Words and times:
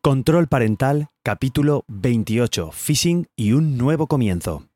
Control 0.00 0.46
Parental, 0.46 1.08
capítulo 1.24 1.84
28, 1.88 2.70
Phishing 2.70 3.26
y 3.34 3.50
un 3.50 3.76
nuevo 3.76 4.06
comienzo. 4.06 4.67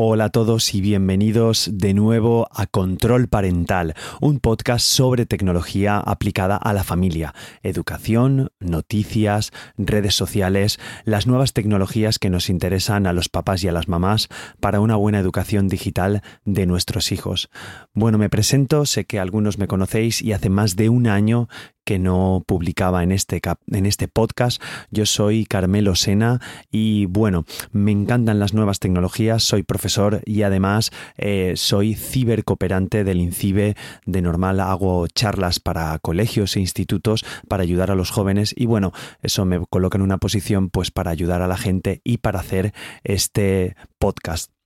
Hola 0.00 0.26
a 0.26 0.28
todos 0.28 0.76
y 0.76 0.80
bienvenidos 0.80 1.70
de 1.72 1.92
nuevo 1.92 2.46
a 2.52 2.68
Control 2.68 3.26
Parental, 3.26 3.94
un 4.20 4.38
podcast 4.38 4.86
sobre 4.86 5.26
tecnología 5.26 5.98
aplicada 5.98 6.56
a 6.56 6.72
la 6.72 6.84
familia, 6.84 7.34
educación, 7.64 8.52
noticias, 8.60 9.50
redes 9.76 10.14
sociales, 10.14 10.78
las 11.02 11.26
nuevas 11.26 11.52
tecnologías 11.52 12.20
que 12.20 12.30
nos 12.30 12.48
interesan 12.48 13.08
a 13.08 13.12
los 13.12 13.28
papás 13.28 13.64
y 13.64 13.68
a 13.68 13.72
las 13.72 13.88
mamás 13.88 14.28
para 14.60 14.78
una 14.78 14.94
buena 14.94 15.18
educación 15.18 15.66
digital 15.66 16.22
de 16.44 16.66
nuestros 16.66 17.10
hijos. 17.10 17.50
Bueno, 17.92 18.18
me 18.18 18.30
presento, 18.30 18.86
sé 18.86 19.04
que 19.04 19.18
algunos 19.18 19.58
me 19.58 19.66
conocéis 19.66 20.22
y 20.22 20.32
hace 20.32 20.48
más 20.48 20.76
de 20.76 20.90
un 20.90 21.08
año 21.08 21.48
que 21.88 21.98
no 21.98 22.44
publicaba 22.46 23.02
en 23.02 23.12
este, 23.12 23.40
en 23.68 23.86
este 23.86 24.08
podcast. 24.08 24.62
Yo 24.90 25.06
soy 25.06 25.46
Carmelo 25.46 25.94
Sena 25.94 26.38
y 26.70 27.06
bueno, 27.06 27.46
me 27.72 27.92
encantan 27.92 28.38
las 28.38 28.52
nuevas 28.52 28.78
tecnologías, 28.78 29.42
soy 29.42 29.62
profesor 29.62 30.20
y 30.26 30.42
además 30.42 30.90
eh, 31.16 31.54
soy 31.56 31.94
cibercooperante 31.94 33.04
del 33.04 33.22
INCIBE. 33.22 33.74
De 34.04 34.20
normal 34.20 34.60
hago 34.60 35.06
charlas 35.06 35.60
para 35.60 35.98
colegios 36.00 36.56
e 36.56 36.60
institutos 36.60 37.24
para 37.48 37.62
ayudar 37.62 37.90
a 37.90 37.94
los 37.94 38.10
jóvenes 38.10 38.54
y 38.54 38.66
bueno, 38.66 38.92
eso 39.22 39.46
me 39.46 39.64
coloca 39.64 39.96
en 39.96 40.02
una 40.02 40.18
posición 40.18 40.68
pues 40.68 40.90
para 40.90 41.10
ayudar 41.10 41.40
a 41.40 41.48
la 41.48 41.56
gente 41.56 42.02
y 42.04 42.18
para 42.18 42.40
hacer 42.40 42.74
este 43.02 43.76
podcast. 43.98 44.57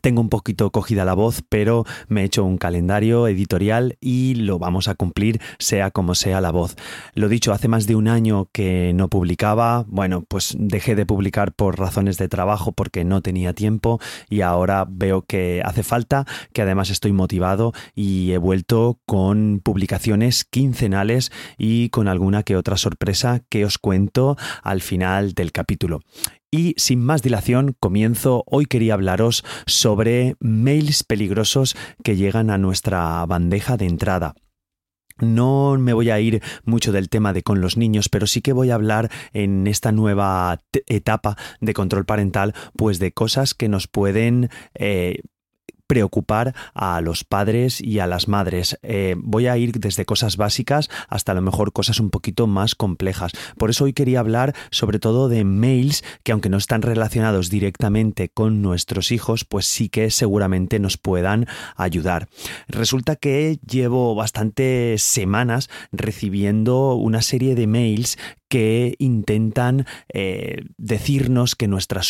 Tengo 0.00 0.20
un 0.20 0.28
poquito 0.28 0.70
cogida 0.70 1.04
la 1.04 1.14
voz, 1.14 1.42
pero 1.48 1.84
me 2.08 2.22
he 2.22 2.24
hecho 2.24 2.44
un 2.44 2.58
calendario 2.58 3.28
editorial 3.28 3.96
y 4.00 4.34
lo 4.34 4.58
vamos 4.58 4.88
a 4.88 4.94
cumplir 4.94 5.40
sea 5.58 5.90
como 5.90 6.14
sea 6.14 6.40
la 6.40 6.50
voz. 6.50 6.76
Lo 7.14 7.28
dicho, 7.28 7.52
hace 7.52 7.68
más 7.68 7.86
de 7.86 7.96
un 7.96 8.08
año 8.08 8.48
que 8.52 8.92
no 8.94 9.08
publicaba, 9.08 9.84
bueno, 9.88 10.24
pues 10.26 10.54
dejé 10.58 10.94
de 10.94 11.06
publicar 11.06 11.52
por 11.52 11.78
razones 11.78 12.18
de 12.18 12.28
trabajo 12.28 12.72
porque 12.72 13.04
no 13.04 13.20
tenía 13.22 13.52
tiempo 13.52 14.00
y 14.28 14.40
ahora 14.40 14.86
veo 14.88 15.22
que 15.22 15.62
hace 15.64 15.82
falta, 15.82 16.26
que 16.52 16.62
además 16.62 16.90
estoy 16.90 17.12
motivado 17.12 17.72
y 17.94 18.32
he 18.32 18.38
vuelto 18.38 19.00
con 19.06 19.60
publicaciones 19.62 20.44
quincenales 20.44 21.32
y 21.58 21.88
con 21.90 22.08
alguna 22.08 22.42
que 22.42 22.56
otra 22.56 22.76
sorpresa 22.76 23.42
que 23.48 23.64
os 23.64 23.78
cuento 23.78 24.36
al 24.62 24.80
final 24.80 25.34
del 25.34 25.52
capítulo. 25.52 26.00
Y 26.56 26.74
sin 26.76 27.00
más 27.00 27.20
dilación, 27.20 27.74
comienzo. 27.80 28.44
Hoy 28.46 28.66
quería 28.66 28.94
hablaros 28.94 29.44
sobre 29.66 30.36
mails 30.38 31.02
peligrosos 31.02 31.76
que 32.04 32.14
llegan 32.14 32.48
a 32.48 32.58
nuestra 32.58 33.26
bandeja 33.26 33.76
de 33.76 33.86
entrada. 33.86 34.36
No 35.18 35.76
me 35.76 35.92
voy 35.92 36.10
a 36.10 36.20
ir 36.20 36.44
mucho 36.64 36.92
del 36.92 37.08
tema 37.08 37.32
de 37.32 37.42
con 37.42 37.60
los 37.60 37.76
niños, 37.76 38.08
pero 38.08 38.28
sí 38.28 38.40
que 38.40 38.52
voy 38.52 38.70
a 38.70 38.76
hablar 38.76 39.10
en 39.32 39.66
esta 39.66 39.90
nueva 39.90 40.60
etapa 40.86 41.36
de 41.60 41.74
control 41.74 42.04
parental, 42.04 42.54
pues 42.76 43.00
de 43.00 43.10
cosas 43.10 43.54
que 43.54 43.68
nos 43.68 43.88
pueden 43.88 44.48
eh, 44.74 45.22
preocupar 45.86 46.54
a 46.74 47.00
los 47.00 47.24
padres 47.24 47.80
y 47.80 47.98
a 47.98 48.06
las 48.06 48.28
madres. 48.28 48.78
Eh, 48.82 49.16
voy 49.18 49.46
a 49.46 49.56
ir 49.56 49.72
desde 49.78 50.04
cosas 50.04 50.36
básicas 50.36 50.88
hasta 51.08 51.32
a 51.32 51.34
lo 51.34 51.42
mejor 51.42 51.72
cosas 51.72 52.00
un 52.00 52.10
poquito 52.10 52.46
más 52.46 52.74
complejas. 52.74 53.32
Por 53.58 53.70
eso 53.70 53.84
hoy 53.84 53.92
quería 53.92 54.20
hablar 54.20 54.54
sobre 54.70 54.98
todo 54.98 55.28
de 55.28 55.44
mails 55.44 56.04
que 56.22 56.32
aunque 56.32 56.48
no 56.48 56.56
están 56.56 56.82
relacionados 56.82 57.50
directamente 57.50 58.28
con 58.28 58.62
nuestros 58.62 59.12
hijos, 59.12 59.44
pues 59.44 59.66
sí 59.66 59.88
que 59.88 60.10
seguramente 60.10 60.78
nos 60.78 60.96
puedan 60.96 61.46
ayudar. 61.76 62.28
Resulta 62.68 63.16
que 63.16 63.58
llevo 63.66 64.14
bastantes 64.14 65.02
semanas 65.02 65.68
recibiendo 65.92 66.94
una 66.94 67.22
serie 67.22 67.54
de 67.54 67.66
mails 67.66 68.18
que 68.54 68.94
intentan 69.00 69.84
eh, 70.12 70.66
decirnos 70.78 71.56
que 71.56 71.66
nuestra, 71.66 72.02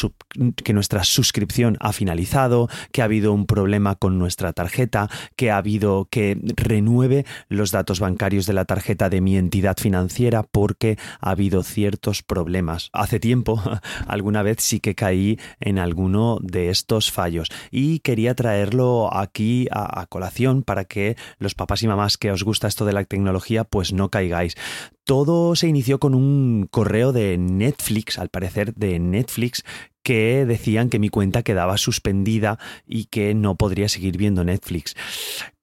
que 0.62 0.74
nuestra 0.74 1.02
suscripción 1.02 1.78
ha 1.80 1.94
finalizado, 1.94 2.68
que 2.92 3.00
ha 3.00 3.06
habido 3.06 3.32
un 3.32 3.46
problema 3.46 3.94
con 3.94 4.18
nuestra 4.18 4.52
tarjeta, 4.52 5.08
que 5.36 5.50
ha 5.50 5.56
habido 5.56 6.06
que 6.10 6.38
renueve 6.54 7.24
los 7.48 7.70
datos 7.70 7.98
bancarios 7.98 8.44
de 8.44 8.52
la 8.52 8.66
tarjeta 8.66 9.08
de 9.08 9.22
mi 9.22 9.38
entidad 9.38 9.78
financiera 9.78 10.42
porque 10.42 10.98
ha 11.18 11.30
habido 11.30 11.62
ciertos 11.62 12.22
problemas. 12.22 12.90
Hace 12.92 13.20
tiempo, 13.20 13.62
alguna 14.06 14.42
vez 14.42 14.58
sí 14.60 14.80
que 14.80 14.94
caí 14.94 15.38
en 15.60 15.78
alguno 15.78 16.40
de 16.42 16.68
estos 16.68 17.10
fallos 17.10 17.48
y 17.70 18.00
quería 18.00 18.34
traerlo 18.34 19.08
aquí 19.16 19.66
a, 19.70 19.98
a 19.98 20.04
colación 20.08 20.62
para 20.62 20.84
que 20.84 21.16
los 21.38 21.54
papás 21.54 21.82
y 21.82 21.88
mamás 21.88 22.18
que 22.18 22.32
os 22.32 22.42
gusta 22.42 22.68
esto 22.68 22.84
de 22.84 22.92
la 22.92 23.04
tecnología 23.04 23.64
pues 23.64 23.94
no 23.94 24.10
caigáis. 24.10 24.56
Todo 25.04 25.54
se 25.54 25.68
inició 25.68 25.98
con 25.98 26.14
un 26.14 26.66
correo 26.70 27.12
de 27.12 27.36
Netflix, 27.36 28.18
al 28.18 28.30
parecer 28.30 28.74
de 28.74 28.98
Netflix, 28.98 29.62
que 30.02 30.46
decían 30.46 30.88
que 30.88 30.98
mi 30.98 31.10
cuenta 31.10 31.42
quedaba 31.42 31.76
suspendida 31.76 32.58
y 32.86 33.06
que 33.06 33.34
no 33.34 33.56
podría 33.56 33.88
seguir 33.90 34.16
viendo 34.16 34.44
Netflix. 34.44 34.94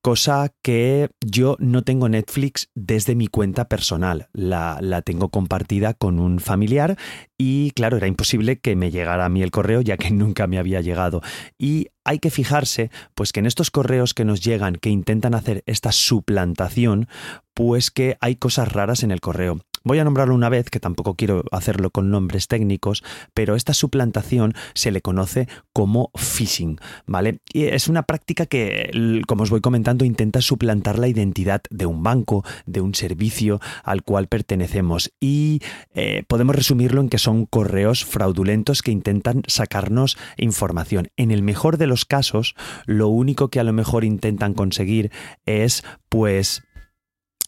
Cosa 0.02 0.52
que 0.64 1.10
yo 1.24 1.58
no 1.60 1.84
tengo 1.84 2.10
Netflix 2.10 2.70
desde 2.74 3.14
mi 3.14 3.28
cuenta 3.28 3.66
personal, 3.66 4.30
la, 4.34 4.80
la, 4.82 5.04
tengo 5.04 5.30
compartida 5.30 5.94
con 5.94 6.20
un 6.20 6.40
familiar 6.40 6.98
y 7.38 7.70
claro, 7.72 7.98
era 7.98 8.08
imposible 8.08 8.60
que 8.60 8.76
me 8.76 8.90
llegara 8.90 9.26
a 9.26 9.30
mí 9.30 9.44
el 9.44 9.52
correo 9.52 9.82
ya 9.82 9.98
que 9.98 10.10
nunca 10.12 10.48
me 10.48 10.58
había 10.58 10.82
llegado. 10.82 11.22
Y 11.60 11.90
hay 12.04 12.18
que 12.18 12.32
fijarse 12.32 12.90
pues 13.14 13.32
que 13.32 13.42
en 13.42 13.46
estos 13.46 13.70
correos 13.70 14.16
que 14.16 14.26
nos 14.26 14.42
llegan 14.42 14.76
que 14.76 14.90
intentan 14.90 15.36
hacer 15.36 15.64
esta 15.68 15.92
suplantación, 15.92 17.08
pues 17.54 17.92
que 17.92 18.18
hay 18.22 18.38
cosas 18.38 18.72
raras 18.72 19.04
en 19.04 19.12
el 19.12 19.22
correo. 19.22 19.60
Voy 19.84 19.98
a 20.00 20.04
nombrarlo 20.04 20.36
una 20.36 20.50
vez, 20.50 20.70
que 20.70 20.80
tampoco 20.80 21.16
quiero 21.16 21.44
hacerlo 21.52 21.90
con 21.90 22.12
nombres 22.12 22.48
técnicos, 22.48 23.04
pero 23.34 23.56
esta 23.56 23.74
suplantación 23.74 24.54
se 24.74 24.92
le 24.92 25.02
conoce 25.02 25.48
como 25.74 26.12
phishing, 26.16 26.80
¿vale? 27.08 27.40
Y 27.52 27.64
es 27.64 27.88
una 27.88 28.04
práctica 28.04 28.46
que, 28.46 29.22
como 29.28 29.44
os 29.44 29.50
voy 29.50 29.62
comentando, 29.62 30.06
intenta 30.06 30.42
suplantar 30.42 31.00
la 31.00 31.08
identidad 31.08 31.62
de 31.72 31.88
un 31.88 32.04
banco, 32.04 32.46
de 32.66 32.82
un 32.82 32.94
servicio 32.94 33.60
al 33.84 34.04
cual 34.04 34.28
pertenecemos. 34.28 35.12
Y 35.20 35.62
eh, 35.96 36.24
podemos 36.28 36.56
resumirlo 36.56 37.02
en 37.02 37.10
que 37.10 37.18
son 37.18 37.46
correos 37.48 38.06
fraudulentos 38.06 38.84
que 38.84 38.92
intentan 38.92 39.42
sacarnos 39.48 40.18
información. 40.38 41.10
En 41.18 41.32
el 41.32 41.42
mejor 41.42 41.78
de 41.78 41.88
los 41.88 42.06
casos, 42.06 42.56
lo 42.86 43.08
único 43.08 43.50
que 43.50 43.60
a 43.60 43.64
lo 43.64 43.74
mejor 43.74 44.04
intentan 44.04 44.54
conseguir 44.54 45.12
es, 45.46 45.84
pues, 46.10 46.64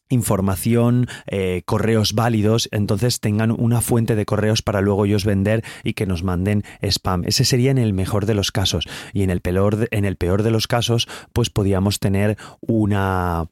información, 0.09 1.07
eh, 1.27 1.63
correos 1.65 2.13
válidos, 2.13 2.69
entonces 2.71 3.19
tengan 3.19 3.51
una 3.51 3.81
fuente 3.81 4.15
de 4.15 4.25
correos 4.25 4.61
para 4.61 4.81
luego 4.81 5.05
ellos 5.05 5.25
vender 5.25 5.63
y 5.83 5.93
que 5.93 6.05
nos 6.05 6.23
manden 6.23 6.63
spam. 6.81 7.23
Ese 7.25 7.45
sería 7.45 7.71
en 7.71 7.77
el 7.77 7.93
mejor 7.93 8.25
de 8.25 8.33
los 8.33 8.51
casos. 8.51 8.87
Y 9.13 9.23
en 9.23 9.29
el 9.29 9.41
peor 9.41 9.87
en 9.91 10.05
el 10.05 10.17
peor 10.17 10.43
de 10.43 10.51
los 10.51 10.67
casos, 10.67 11.07
pues 11.31 11.49
podíamos 11.49 11.99
tener 11.99 12.37
una 12.61 13.47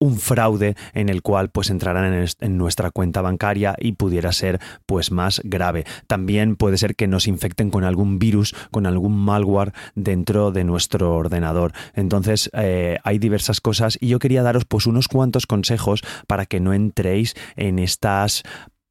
un 0.00 0.18
fraude 0.18 0.74
en 0.94 1.08
el 1.08 1.22
cual 1.22 1.50
pues 1.50 1.70
entrarán 1.70 2.26
en, 2.40 2.58
nuestra 2.58 2.90
cuenta 2.90 3.20
bancaria 3.20 3.76
y 3.78 3.92
pudiera 3.92 4.32
ser 4.32 4.58
pues 4.86 5.12
más 5.12 5.40
grave. 5.44 5.84
También 6.06 6.56
puede 6.56 6.78
ser 6.78 6.96
que 6.96 7.06
nos 7.06 7.28
infecten 7.28 7.70
con 7.70 7.84
algún 7.84 8.18
virus, 8.18 8.54
con 8.70 8.86
algún 8.86 9.16
malware 9.16 9.72
dentro 9.94 10.50
de 10.50 10.64
nuestro 10.64 11.14
ordenador. 11.14 11.72
Entonces 11.94 12.50
eh, 12.54 12.98
hay 13.04 13.18
diversas 13.18 13.60
cosas 13.60 13.98
y 14.00 14.08
yo 14.08 14.18
quería 14.18 14.42
daros 14.42 14.64
pues 14.64 14.86
unos 14.86 15.06
cuantos 15.06 15.46
consejos 15.46 16.02
para 16.26 16.46
que 16.46 16.60
no 16.60 16.72
entréis 16.72 17.34
en 17.56 17.78
estas 17.78 18.42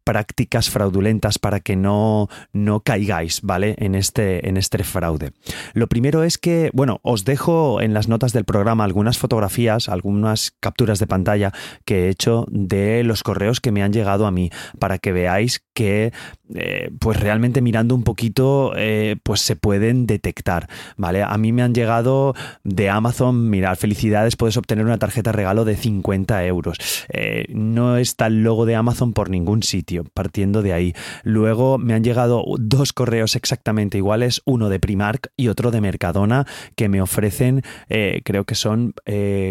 prácticas 0.10 0.72
fraudulentas 0.72 1.38
para 1.38 1.60
que 1.60 1.76
no, 1.76 2.30
no 2.52 2.80
caigáis, 2.80 3.42
¿vale? 3.44 3.76
En 3.78 3.94
este, 3.94 4.50
en 4.50 4.58
este 4.58 4.84
fraude. 4.84 5.34
Lo 5.74 5.86
primero 5.86 6.24
es 6.24 6.40
que, 6.40 6.72
bueno, 6.74 7.00
os 7.04 7.26
dejo 7.26 7.80
en 7.80 7.94
las 7.94 8.08
notas 8.08 8.34
del 8.34 8.44
programa 8.44 8.86
algunas 8.86 9.20
fotografías, 9.20 9.88
algunas 9.88 10.56
capturas 10.60 10.98
de 10.98 11.06
pantalla 11.06 11.54
que 11.86 12.06
he 12.08 12.10
hecho 12.10 12.48
de 12.50 13.04
los 13.04 13.22
correos 13.22 13.62
que 13.62 13.72
me 13.72 13.84
han 13.84 13.94
llegado 13.94 14.26
a 14.26 14.32
mí, 14.32 14.50
para 14.80 14.98
que 14.98 15.12
veáis 15.12 15.64
que, 15.76 16.12
eh, 16.56 16.90
pues 17.00 17.20
realmente 17.20 17.62
mirando 17.62 17.94
un 17.94 18.02
poquito, 18.02 18.74
eh, 18.78 19.16
pues 19.22 19.42
se 19.42 19.56
pueden 19.56 20.08
detectar, 20.08 20.70
¿vale? 20.98 21.22
A 21.22 21.38
mí 21.38 21.52
me 21.52 21.62
han 21.62 21.76
llegado 21.76 22.34
de 22.64 22.90
Amazon, 22.90 23.52
mirad, 23.52 23.76
felicidades, 23.78 24.36
puedes 24.36 24.58
obtener 24.58 24.86
una 24.86 24.98
tarjeta 24.98 25.32
regalo 25.32 25.66
de 25.66 25.76
50 25.76 26.44
euros. 26.46 26.78
Eh, 27.10 27.46
no 27.50 27.98
está 27.98 28.26
el 28.26 28.42
logo 28.42 28.66
de 28.66 28.74
Amazon 28.74 29.14
por 29.14 29.30
ningún 29.30 29.62
sitio 29.62 29.99
partiendo 30.04 30.62
de 30.62 30.74
ahí. 30.74 30.94
Luego 31.24 31.78
me 31.78 31.94
han 31.94 32.04
llegado 32.04 32.44
dos 32.58 32.94
correos 32.94 33.36
exactamente 33.36 33.98
iguales, 33.98 34.42
uno 34.46 34.70
de 34.70 34.80
Primark 34.80 35.32
y 35.38 35.48
otro 35.48 35.72
de 35.72 35.82
Mercadona, 35.82 36.46
que 36.76 36.90
me 36.90 37.02
ofrecen, 37.02 37.64
eh, 37.90 38.22
creo 38.24 38.46
que 38.46 38.56
son 38.56 38.94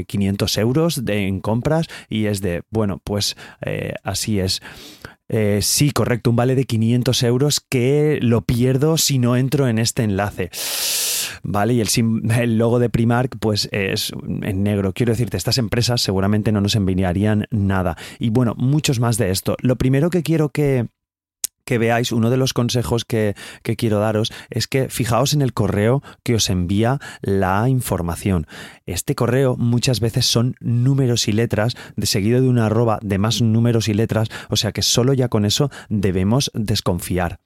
500 0.07 0.57
eh, 0.57 0.61
euros 0.61 1.03
en 1.07 1.41
compras 1.41 1.87
y 2.09 2.27
es 2.27 2.41
de, 2.41 2.63
bueno, 2.71 3.01
pues 3.03 3.37
eh, 3.65 3.95
así 4.03 4.41
es. 4.41 4.63
sí, 5.61 5.91
correcto, 5.91 6.31
un 6.31 6.37
vale 6.37 6.55
de 6.55 6.65
500 6.65 7.23
euros 7.23 7.61
que 7.61 8.19
lo 8.23 8.43
pierdo 8.43 8.97
si 8.97 9.19
no 9.19 9.37
entro 9.37 9.69
en 9.69 9.79
este 9.79 10.03
enlace. 10.03 10.51
¿Vale? 11.43 11.75
Y 11.75 11.81
el, 11.81 11.89
el 12.39 12.59
logo 12.59 12.79
de 12.79 12.91
Primark 12.91 13.39
pues 13.39 13.69
es 13.73 14.13
en 14.43 14.63
negro. 14.63 14.93
Quiero 14.93 15.13
decirte, 15.13 15.37
estas 15.37 15.59
empresas 15.59 16.01
seguramente 16.01 16.53
no 16.53 16.61
nos 16.61 16.77
enviarían 16.77 17.47
nada. 17.51 17.97
Y 18.19 18.31
bueno, 18.31 18.55
muchos 18.57 19.01
más 19.01 19.19
de 19.19 19.31
esto. 19.31 19.57
Lo 19.61 19.77
primero 19.77 20.11
que 20.11 20.23
quiero 20.23 20.51
que 20.51 20.87
que 21.69 21.77
veáis, 21.77 22.13
uno 22.13 22.31
de 22.31 22.39
los 22.39 22.55
consejos 22.55 23.05
que, 23.05 23.35
quiero 23.63 23.99
daros 23.99 24.33
es 24.49 24.67
que 24.67 24.89
fijaos 24.89 25.35
en 25.35 25.43
el 25.43 25.53
correo 25.53 26.03
que 26.23 26.35
os 26.35 26.49
envía 26.49 26.99
la 27.21 27.69
información. 27.69 28.47
Este 28.87 29.15
correo 29.15 29.55
muchas 29.59 30.01
veces 30.01 30.25
son 30.25 30.55
números 30.61 31.29
y 31.29 31.33
letras, 31.33 31.77
seguido 32.03 32.41
de 32.41 32.49
una 32.49 32.67
arroba 32.67 32.99
de 33.03 33.19
más 33.19 33.43
números 33.43 33.89
y 33.89 33.93
letras, 33.93 34.31
o 34.49 34.57
sea 34.57 34.73
que 34.73 34.81
solo 34.81 35.13
ya 35.13 35.29
con 35.29 35.45
eso 35.45 35.71
debemos 35.91 36.51
desconfiar. 36.55 37.39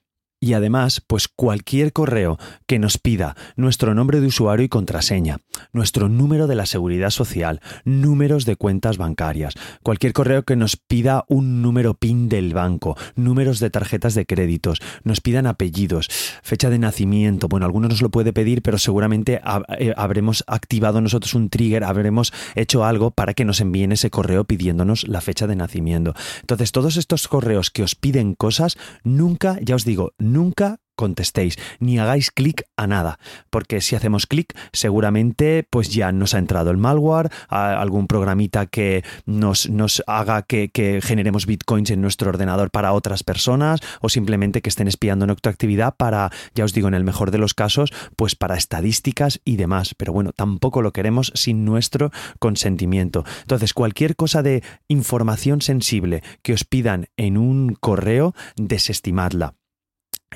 Y 0.43 0.55
además, 0.55 1.01
pues 1.07 1.29
cualquier 1.29 1.93
correo 1.93 2.37
que 2.67 2.81
nos 2.81 2.99
pida 2.99 3.37
nuestro 3.55 3.95
nombre 3.95 4.21
de 4.21 4.27
usuario 4.27 4.65
y 4.65 4.69
contraseña, 4.69 5.39
nuestro 5.73 6.09
número 6.09 6.49
de 6.49 6.57
la 6.57 6.67
seguridad 6.67 7.11
social, 7.11 7.61
números 7.85 8.45
de 8.45 8.57
cuentas 8.57 8.99
bancarias, 8.99 9.55
cualquier 9.85 10.13
correo 10.13 10.43
que 10.43 10.57
nos 10.57 10.77
pida 10.77 11.25
un 11.29 11.63
número 11.63 11.95
PIN 11.95 12.29
del 12.29 12.55
banco, 12.55 12.97
números 13.15 13.61
de 13.61 13.71
tarjetas 13.71 14.17
de 14.17 14.27
créditos, 14.27 14.81
nos 15.05 15.21
pidan 15.21 15.47
apellidos, 15.47 16.09
fecha 16.43 16.71
de 16.71 16.81
nacimiento, 16.81 17.47
bueno, 17.47 17.65
algunos 17.65 17.91
nos 17.91 18.03
lo 18.03 18.11
puede 18.11 18.33
pedir, 18.33 18.63
pero 18.63 18.79
seguramente 18.79 19.41
eh, 19.79 19.95
habremos 19.97 20.43
activado 20.49 21.01
nosotros 21.01 21.35
un 21.35 21.51
trigger, 21.51 21.85
habremos 21.85 22.33
hecho 22.57 22.85
algo 22.85 23.13
para 23.13 23.35
que 23.35 23.45
nos 23.45 23.61
envíen 23.61 23.93
ese 23.93 24.11
correo 24.11 24.43
pidiéndonos 24.43 25.07
la 25.07 25.21
fecha 25.21 25.47
de 25.47 25.55
nacimiento. 25.55 26.15
Entonces, 26.41 26.73
todos 26.73 26.97
estos 26.97 27.29
correos 27.29 27.71
que 27.71 27.85
os 27.85 27.95
piden 27.95 28.35
cosas, 28.35 28.77
nunca, 29.05 29.57
ya 29.63 29.77
os 29.77 29.85
digo, 29.85 30.15
nunca 30.33 30.81
contestéis 30.97 31.57
ni 31.81 31.99
hagáis 31.99 32.31
clic 32.31 32.63
a 32.77 32.87
nada, 32.87 33.19
porque 33.51 33.81
si 33.81 33.97
hacemos 33.97 34.27
clic 34.27 34.57
seguramente 34.73 35.67
pues 35.69 35.89
ya 35.89 36.13
nos 36.13 36.35
ha 36.35 36.39
entrado 36.39 36.71
el 36.71 36.77
malware, 36.77 37.31
algún 37.49 38.07
programita 38.07 38.67
que 38.67 39.05
nos, 39.27 39.69
nos 39.69 40.03
haga 40.07 40.43
que, 40.43 40.71
generemos 41.03 41.47
bitcoins 41.47 41.91
en 41.91 42.01
nuestro 42.01 42.29
ordenador 42.29 42.71
para 42.71 42.93
otras 42.93 43.25
personas 43.25 43.81
o 44.01 44.09
simplemente 44.09 44.63
que 44.63 44.69
estén 44.69 44.89
espiando 44.89 45.27
nuestra 45.27 45.51
actividad 45.51 45.97
para, 45.97 46.31
ya 46.55 46.65
os 46.65 46.73
digo, 46.73 46.89
en 46.89 46.95
el 46.95 47.05
mejor 47.05 47.31
de 47.31 47.39
los 47.39 47.55
casos, 47.55 47.93
pues 48.17 48.37
para 48.37 48.57
estadísticas 48.57 49.41
y 49.45 49.57
demás. 49.57 49.95
Pero 49.97 50.13
bueno, 50.13 50.33
tampoco 50.33 50.83
lo 50.83 50.93
queremos 50.93 51.33
sin 51.35 51.65
nuestro 51.65 52.11
consentimiento. 52.39 53.25
Entonces, 53.41 53.75
cualquier 53.75 54.17
cosa 54.17 54.43
de 54.43 54.63
información 54.89 55.63
sensible 55.63 56.23
que 56.43 56.53
os 56.53 56.65
pidan 56.65 57.07
en 57.17 57.37
un 57.37 57.75
correo, 57.81 58.35
desestimadla 58.57 59.55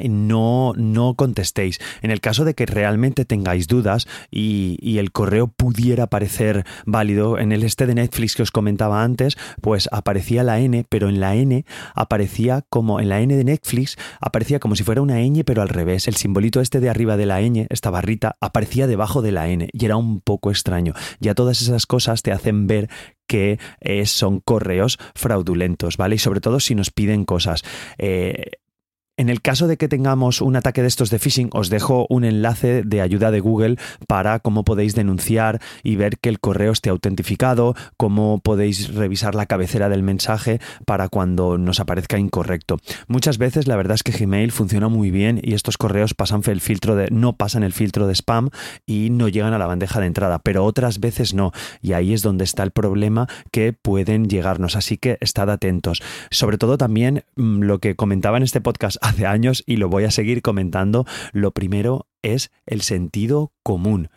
no, 0.01 0.73
no 0.77 1.15
contestéis. 1.15 1.79
En 2.03 2.11
el 2.11 2.21
caso 2.21 2.45
de 2.45 2.55
que 2.55 2.67
realmente 2.67 3.25
tengáis 3.25 3.67
dudas 3.67 4.07
y, 4.31 4.97
el 4.97 5.13
correo 5.13 5.49
pudiera 5.49 6.07
parecer 6.07 6.65
válido, 6.87 7.39
en 7.39 7.53
el 7.53 7.65
este 7.65 7.87
de 7.87 7.95
Netflix 7.95 8.35
que 8.35 8.43
os 8.43 8.51
comentaba 8.51 9.03
antes, 9.03 9.37
pues 9.61 9.91
aparecía 9.93 10.43
la 10.43 10.59
N, 10.59 10.87
pero 10.89 11.11
en 11.11 11.21
la 11.21 11.35
N 11.37 11.67
aparecía 11.95 12.65
como, 12.71 12.99
en 12.99 13.11
la 13.11 13.21
N 13.21 13.37
de 13.37 13.45
Netflix, 13.45 13.99
aparecía 14.21 14.59
como 14.59 14.75
si 14.75 14.85
fuera 14.85 15.03
una 15.03 15.21
ñ, 15.21 15.45
pero 15.45 15.61
al 15.61 15.69
revés. 15.69 16.09
El 16.09 16.17
simbolito 16.17 16.63
este 16.63 16.81
de 16.81 16.89
arriba 16.89 17.19
de 17.19 17.27
la 17.27 17.43
ñ, 17.43 17.67
esta 17.69 17.91
barrita, 17.91 18.37
aparecía 18.41 18.87
debajo 18.87 19.21
de 19.21 19.33
la 19.33 19.49
N 19.49 19.69
y 19.71 19.85
era 19.85 19.97
un 19.97 20.21
poco 20.21 20.51
extraño. 20.51 20.95
Ya 21.21 21.35
todas 21.35 21.61
esas 21.61 21.87
cosas 21.87 22.23
te 22.23 22.33
hacen 22.33 22.67
ver 22.67 22.89
que 23.27 23.59
eh, 23.81 24.07
son 24.07 24.41
correos 24.41 24.99
fraudulentos, 25.15 25.97
¿vale? 25.97 26.17
Y 26.17 26.19
sobre 26.19 26.41
todo 26.41 26.61
si 26.61 26.75
nos 26.75 26.91
piden 26.91 27.25
cosas. 27.25 27.65
Eh, 27.99 28.53
en 29.17 29.29
el 29.31 29.41
caso 29.41 29.67
de 29.67 29.77
que 29.77 29.89
tengamos 29.89 30.41
un 30.41 30.57
ataque 30.57 30.83
de 30.83 30.89
estos 30.89 31.11
de 31.11 31.19
phishing, 31.19 31.51
os 31.53 31.71
dejo 31.71 32.07
un 32.11 32.25
enlace 32.25 32.83
de 32.85 33.01
ayuda 33.01 33.31
de 33.31 33.41
Google 33.41 33.77
para 34.07 34.41
cómo 34.41 34.65
podéis 34.65 34.95
denunciar 34.95 35.61
y 35.83 35.97
ver 35.97 36.19
que 36.19 36.29
el 36.29 36.39
correo 36.39 36.73
esté 36.73 36.91
autentificado, 36.91 37.75
cómo 37.97 38.41
podéis 38.41 38.95
revisar 38.95 39.35
la 39.35 39.47
cabecera 39.47 39.89
del 39.89 40.03
mensaje 40.03 40.61
para 40.85 41.09
cuando 41.09 41.57
nos 41.57 41.81
aparezca 41.81 42.19
incorrecto. 42.19 42.79
Muchas 43.09 43.39
veces 43.39 43.67
la 43.67 43.77
verdad 43.77 43.95
es 43.95 44.03
que 44.03 44.13
Gmail 44.13 44.53
funciona 44.53 44.89
muy 44.89 45.11
bien 45.11 45.41
y 45.43 45.55
estos 45.55 45.79
correos 45.79 46.13
pasan 46.13 46.43
el 46.47 46.61
filtro 46.61 46.95
de 46.95 47.09
no 47.11 47.37
pasan 47.37 47.63
el 47.63 47.73
filtro 47.73 48.07
de 48.07 48.15
spam 48.15 48.51
y 48.85 49.09
no 49.11 49.29
llegan 49.29 49.55
a 49.55 49.59
la 49.59 49.67
bandeja 49.67 50.01
de 50.01 50.07
entrada, 50.07 50.41
pero 50.41 50.65
otras 50.65 51.01
veces 51.01 51.33
no, 51.33 51.53
y 51.81 51.95
ahí 51.95 52.13
es 52.13 52.21
donde 52.21 52.45
está 52.45 52.63
el 52.63 52.71
problema 52.71 53.27
que 53.51 53.73
pueden 53.73 54.29
llegarnos, 54.29 54.77
así 54.77 54.99
que 54.99 55.17
estad 55.21 55.49
atentos. 55.51 56.03
Sobre 56.31 56.59
todo 56.59 56.77
también 56.77 57.25
mm, 57.37 57.63
lo 57.63 57.79
que 57.79 57.97
comentaba 57.97 58.37
en 58.37 58.43
este 58.43 58.61
podcast 58.61 58.99
hace 59.07 59.27
años 59.27 59.63
y 59.67 59.77
lo 59.77 59.89
voy 59.89 60.05
a 60.05 60.11
seguir 60.11 60.43
comentando. 60.43 61.07
Lo 61.33 61.53
primero 61.53 62.07
es 62.23 62.51
el 62.67 62.83
sentido 62.83 63.53
común. 63.63 64.09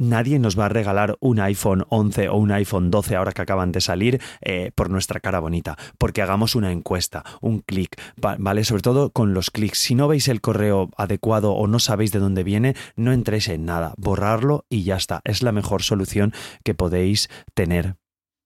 Nadie 0.00 0.38
nos 0.38 0.56
va 0.56 0.66
a 0.66 0.68
regalar 0.68 1.16
un 1.18 1.40
iPhone 1.40 1.84
11 1.88 2.28
o 2.28 2.36
un 2.36 2.52
iPhone 2.52 2.88
12 2.92 3.16
ahora 3.16 3.32
que 3.32 3.42
acaban 3.42 3.72
de 3.72 3.80
salir 3.80 4.20
eh, 4.42 4.70
por 4.76 4.90
nuestra 4.90 5.18
cara 5.18 5.40
bonita, 5.40 5.76
porque 5.98 6.22
hagamos 6.22 6.54
una 6.54 6.70
encuesta, 6.70 7.24
un 7.40 7.58
clic, 7.62 8.00
¿vale? 8.16 8.62
Sobre 8.62 8.82
todo 8.82 9.10
con 9.10 9.34
los 9.34 9.50
clics. 9.50 9.78
Si 9.78 9.96
no 9.96 10.06
veis 10.06 10.28
el 10.28 10.40
correo 10.40 10.90
adecuado 10.96 11.52
o 11.52 11.66
no 11.66 11.80
sabéis 11.80 12.12
de 12.12 12.20
dónde 12.20 12.44
viene, 12.44 12.76
no 12.94 13.12
entréis 13.12 13.48
en 13.48 13.64
nada, 13.64 13.94
borrarlo 13.96 14.66
y 14.68 14.84
ya 14.84 14.94
está. 14.94 15.20
Es 15.24 15.42
la 15.42 15.50
mejor 15.50 15.82
solución 15.82 16.32
que 16.62 16.74
podéis 16.74 17.28
tener. 17.54 17.96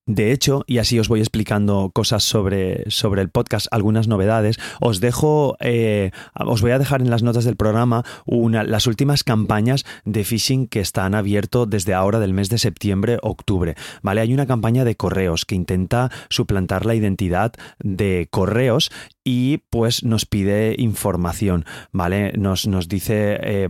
De 0.07 0.33
hecho, 0.33 0.65
y 0.67 0.79
así 0.79 0.99
os 0.99 1.07
voy 1.07 1.21
explicando 1.21 1.93
cosas 1.95 2.25
sobre, 2.25 2.91
sobre 2.91 3.23
el 3.23 3.31
podcast, 3.31 3.69
algunas 3.71 4.09
novedades, 4.09 4.59
os 4.81 4.99
dejo, 4.99 5.57
eh, 5.61 6.11
os 6.35 6.61
voy 6.61 6.73
a 6.73 6.79
dejar 6.81 7.03
en 7.03 7.11
las 7.11 7.23
notas 7.23 7.45
del 7.45 7.55
programa 7.55 8.05
las 8.27 8.89
últimas 8.89 9.23
campañas 9.23 9.85
de 10.05 10.25
phishing 10.25 10.67
que 10.67 10.81
están 10.81 11.15
abierto 11.15 11.67
desde 11.67 11.95
ahora 11.95 12.19
del 12.19 12.35
mes 12.35 12.49
de 12.49 12.59
septiembre, 12.59 13.19
octubre. 13.23 13.77
¿Vale? 14.03 14.23
Hay 14.23 14.35
una 14.35 14.47
campaña 14.47 14.85
de 14.85 14.97
correos 14.97 15.45
que 15.45 15.55
intenta 15.55 16.11
suplantar 16.31 16.85
la 16.85 16.97
identidad 16.97 17.53
de 17.79 18.27
correos 18.29 18.91
y 19.23 19.59
pues 19.71 20.03
nos 20.03 20.27
pide 20.27 20.75
información, 20.79 21.65
¿vale? 21.93 22.33
Nos, 22.37 22.67
nos 22.67 22.89
dice 22.89 23.39
eh, 23.41 23.69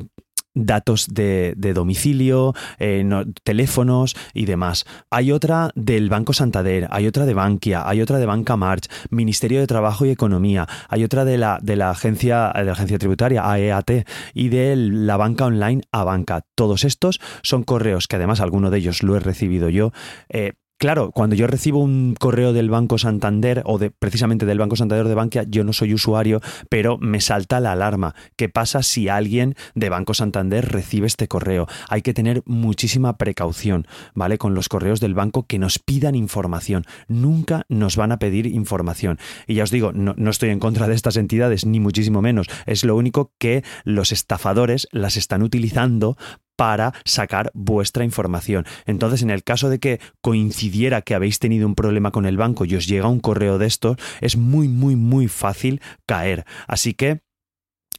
datos 0.55 1.07
de, 1.09 1.55
domicilio, 1.75 2.55
eh, 2.79 3.05
teléfonos 3.45 4.17
y 4.35 4.47
demás. 4.47 4.85
Hay 5.11 5.33
otra 5.33 5.71
del 5.75 6.09
Banco 6.09 6.33
Santander, 6.33 6.89
hay 6.91 7.07
otra 7.07 7.27
de 7.27 7.35
Bankia, 7.35 7.89
hay 7.89 8.01
otra 8.01 8.19
de 8.19 8.27
Banca 8.27 8.57
March, 8.57 8.89
Ministerio 9.11 9.61
de 9.61 9.67
Trabajo 9.67 10.05
y 10.05 10.11
Economía, 10.11 10.67
hay 10.89 11.05
otra 11.05 11.25
de 11.25 11.39
la, 11.39 11.59
de 11.63 11.77
la, 11.77 11.91
agencia, 11.91 12.53
de 12.55 12.65
la 12.65 12.73
agencia 12.73 12.99
tributaria, 12.99 13.51
AEAT, 13.51 14.07
y 14.35 14.49
de 14.49 14.77
la 14.77 15.17
banca 15.17 15.47
online 15.47 15.83
a 15.93 16.05
banca. 16.05 16.43
Todos 16.55 16.85
estos 16.85 17.21
son 17.43 17.65
correos 17.65 18.07
que 18.07 18.17
además 18.17 18.41
alguno 18.41 18.71
de 18.71 18.79
ellos 18.79 19.03
lo 19.03 19.17
he 19.17 19.21
recibido 19.21 19.69
yo. 19.69 19.93
Eh, 20.29 20.53
Claro, 20.83 21.13
cuando 21.13 21.37
yo 21.37 21.47
recibo 21.47 21.79
un 21.79 22.17
correo 22.19 22.53
del 22.53 22.69
Banco 22.69 22.99
Santander 22.99 23.63
o 23.67 23.79
de 23.79 23.93
precisamente 23.93 24.47
del 24.47 24.59
Banco 24.59 24.75
Santander 24.75 25.07
de 25.07 25.15
Bankia, 25.15 25.45
yo 25.49 25.63
no 25.63 25.73
soy 25.73 25.95
usuario, 25.95 26.41
pero 26.69 26.99
me 26.99 27.21
salta 27.21 27.61
la 27.61 27.71
alarma. 27.71 28.17
¿Qué 28.35 28.49
pasa 28.49 28.83
si 28.83 29.09
alguien 29.09 29.55
de 29.77 29.91
Banco 29.91 30.13
Santander 30.13 30.73
recibe 30.73 31.07
este 31.07 31.29
correo? 31.29 31.69
Hay 31.89 32.03
que 32.03 32.15
tener 32.15 32.43
muchísima 32.47 33.17
precaución, 33.17 33.87
¿vale? 34.17 34.39
Con 34.39 34.55
los 34.55 34.69
correos 34.69 34.99
del 34.99 35.15
banco 35.15 35.47
que 35.47 35.61
nos 35.61 35.79
pidan 35.79 36.17
información. 36.17 36.85
Nunca 37.07 37.63
nos 37.69 37.95
van 37.95 38.11
a 38.11 38.19
pedir 38.19 38.49
información. 38.49 39.21
Y 39.47 39.55
ya 39.55 39.63
os 39.63 39.71
digo, 39.71 39.93
no, 39.93 40.15
no 40.17 40.31
estoy 40.31 40.51
en 40.51 40.59
contra 40.59 40.89
de 40.89 40.97
estas 40.97 41.17
entidades, 41.17 41.65
ni 41.65 41.79
muchísimo 41.79 42.23
menos. 42.23 42.49
Es 42.67 42.83
lo 42.83 42.97
único 42.97 43.31
que 43.39 43.63
los 43.85 44.11
estafadores 44.11 44.89
las 44.91 45.17
están 45.17 45.45
utilizando 45.45 46.17
para 46.63 46.95
sacar 47.05 47.51
vuestra 47.55 48.05
información. 48.05 48.67
Entonces, 48.87 49.23
en 49.23 49.31
el 49.31 49.43
caso 49.43 49.69
de 49.69 49.81
que 49.81 49.99
coincidiera 50.21 51.03
que 51.03 51.17
habéis 51.17 51.41
tenido 51.41 51.67
un 51.67 51.75
problema 51.75 52.13
con 52.13 52.25
el 52.25 52.37
banco 52.37 52.65
y 52.65 52.77
os 52.77 52.87
llega 52.87 53.09
un 53.09 53.19
correo 53.19 53.59
de 53.59 53.67
estos, 53.67 53.97
es 54.21 54.37
muy, 54.37 54.69
muy, 54.69 54.95
muy 54.95 55.27
fácil 55.27 55.81
caer. 56.07 56.45
Así 56.69 56.95
que 56.95 57.23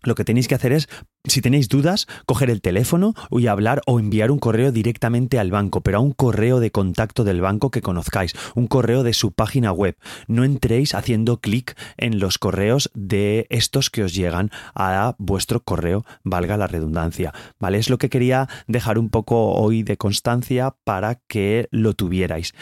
lo 0.03 0.15
que 0.15 0.25
tenéis 0.25 0.48
que 0.48 0.55
hacer 0.55 0.72
es, 0.72 0.89
si 1.25 1.41
tenéis 1.41 1.69
dudas, 1.69 2.07
coger 2.25 2.50
el 2.50 2.62
teléfono 2.62 3.13
y 3.31 3.48
hablar 3.48 3.81
o 3.86 4.00
enviar 4.00 4.31
un 4.31 4.39
correo 4.39 4.72
directamente 4.72 5.39
al 5.39 5.51
banco, 5.51 5.81
pero 5.81 5.98
a 5.98 6.01
un 6.01 6.12
correo 6.12 6.60
de 6.60 6.72
contacto 6.72 7.24
del 7.24 7.41
banco 7.41 7.72
que 7.72 7.81
conozcáis, 7.81 8.33
un 8.55 8.67
correo 8.67 9.03
de 9.03 9.13
su 9.13 9.31
página 9.31 9.72
web. 9.72 9.95
No 10.27 10.43
entréis 10.43 10.93
haciendo 10.95 11.39
clic 11.39 11.77
en 11.98 12.19
los 12.19 12.38
correos 12.38 12.91
de 12.93 13.48
estos 13.50 13.89
que 13.89 14.03
os 14.03 14.13
llegan 14.13 14.51
a 14.75 15.15
vuestro 15.17 15.62
correo, 15.62 16.05
valga 16.24 16.57
la 16.57 16.67
redundancia. 16.67 17.33
¿Vale? 17.60 17.77
Es 17.77 17.89
lo 17.89 17.98
que 17.98 18.10
quería 18.10 18.48
dejar 18.67 18.98
un 18.98 19.10
poco 19.10 19.53
hoy 19.53 19.83
de 19.83 19.98
constancia 19.98 20.75
para 20.83 21.15
que 21.27 21.67
lo 21.72 21.93
tuvierais. 21.93 22.53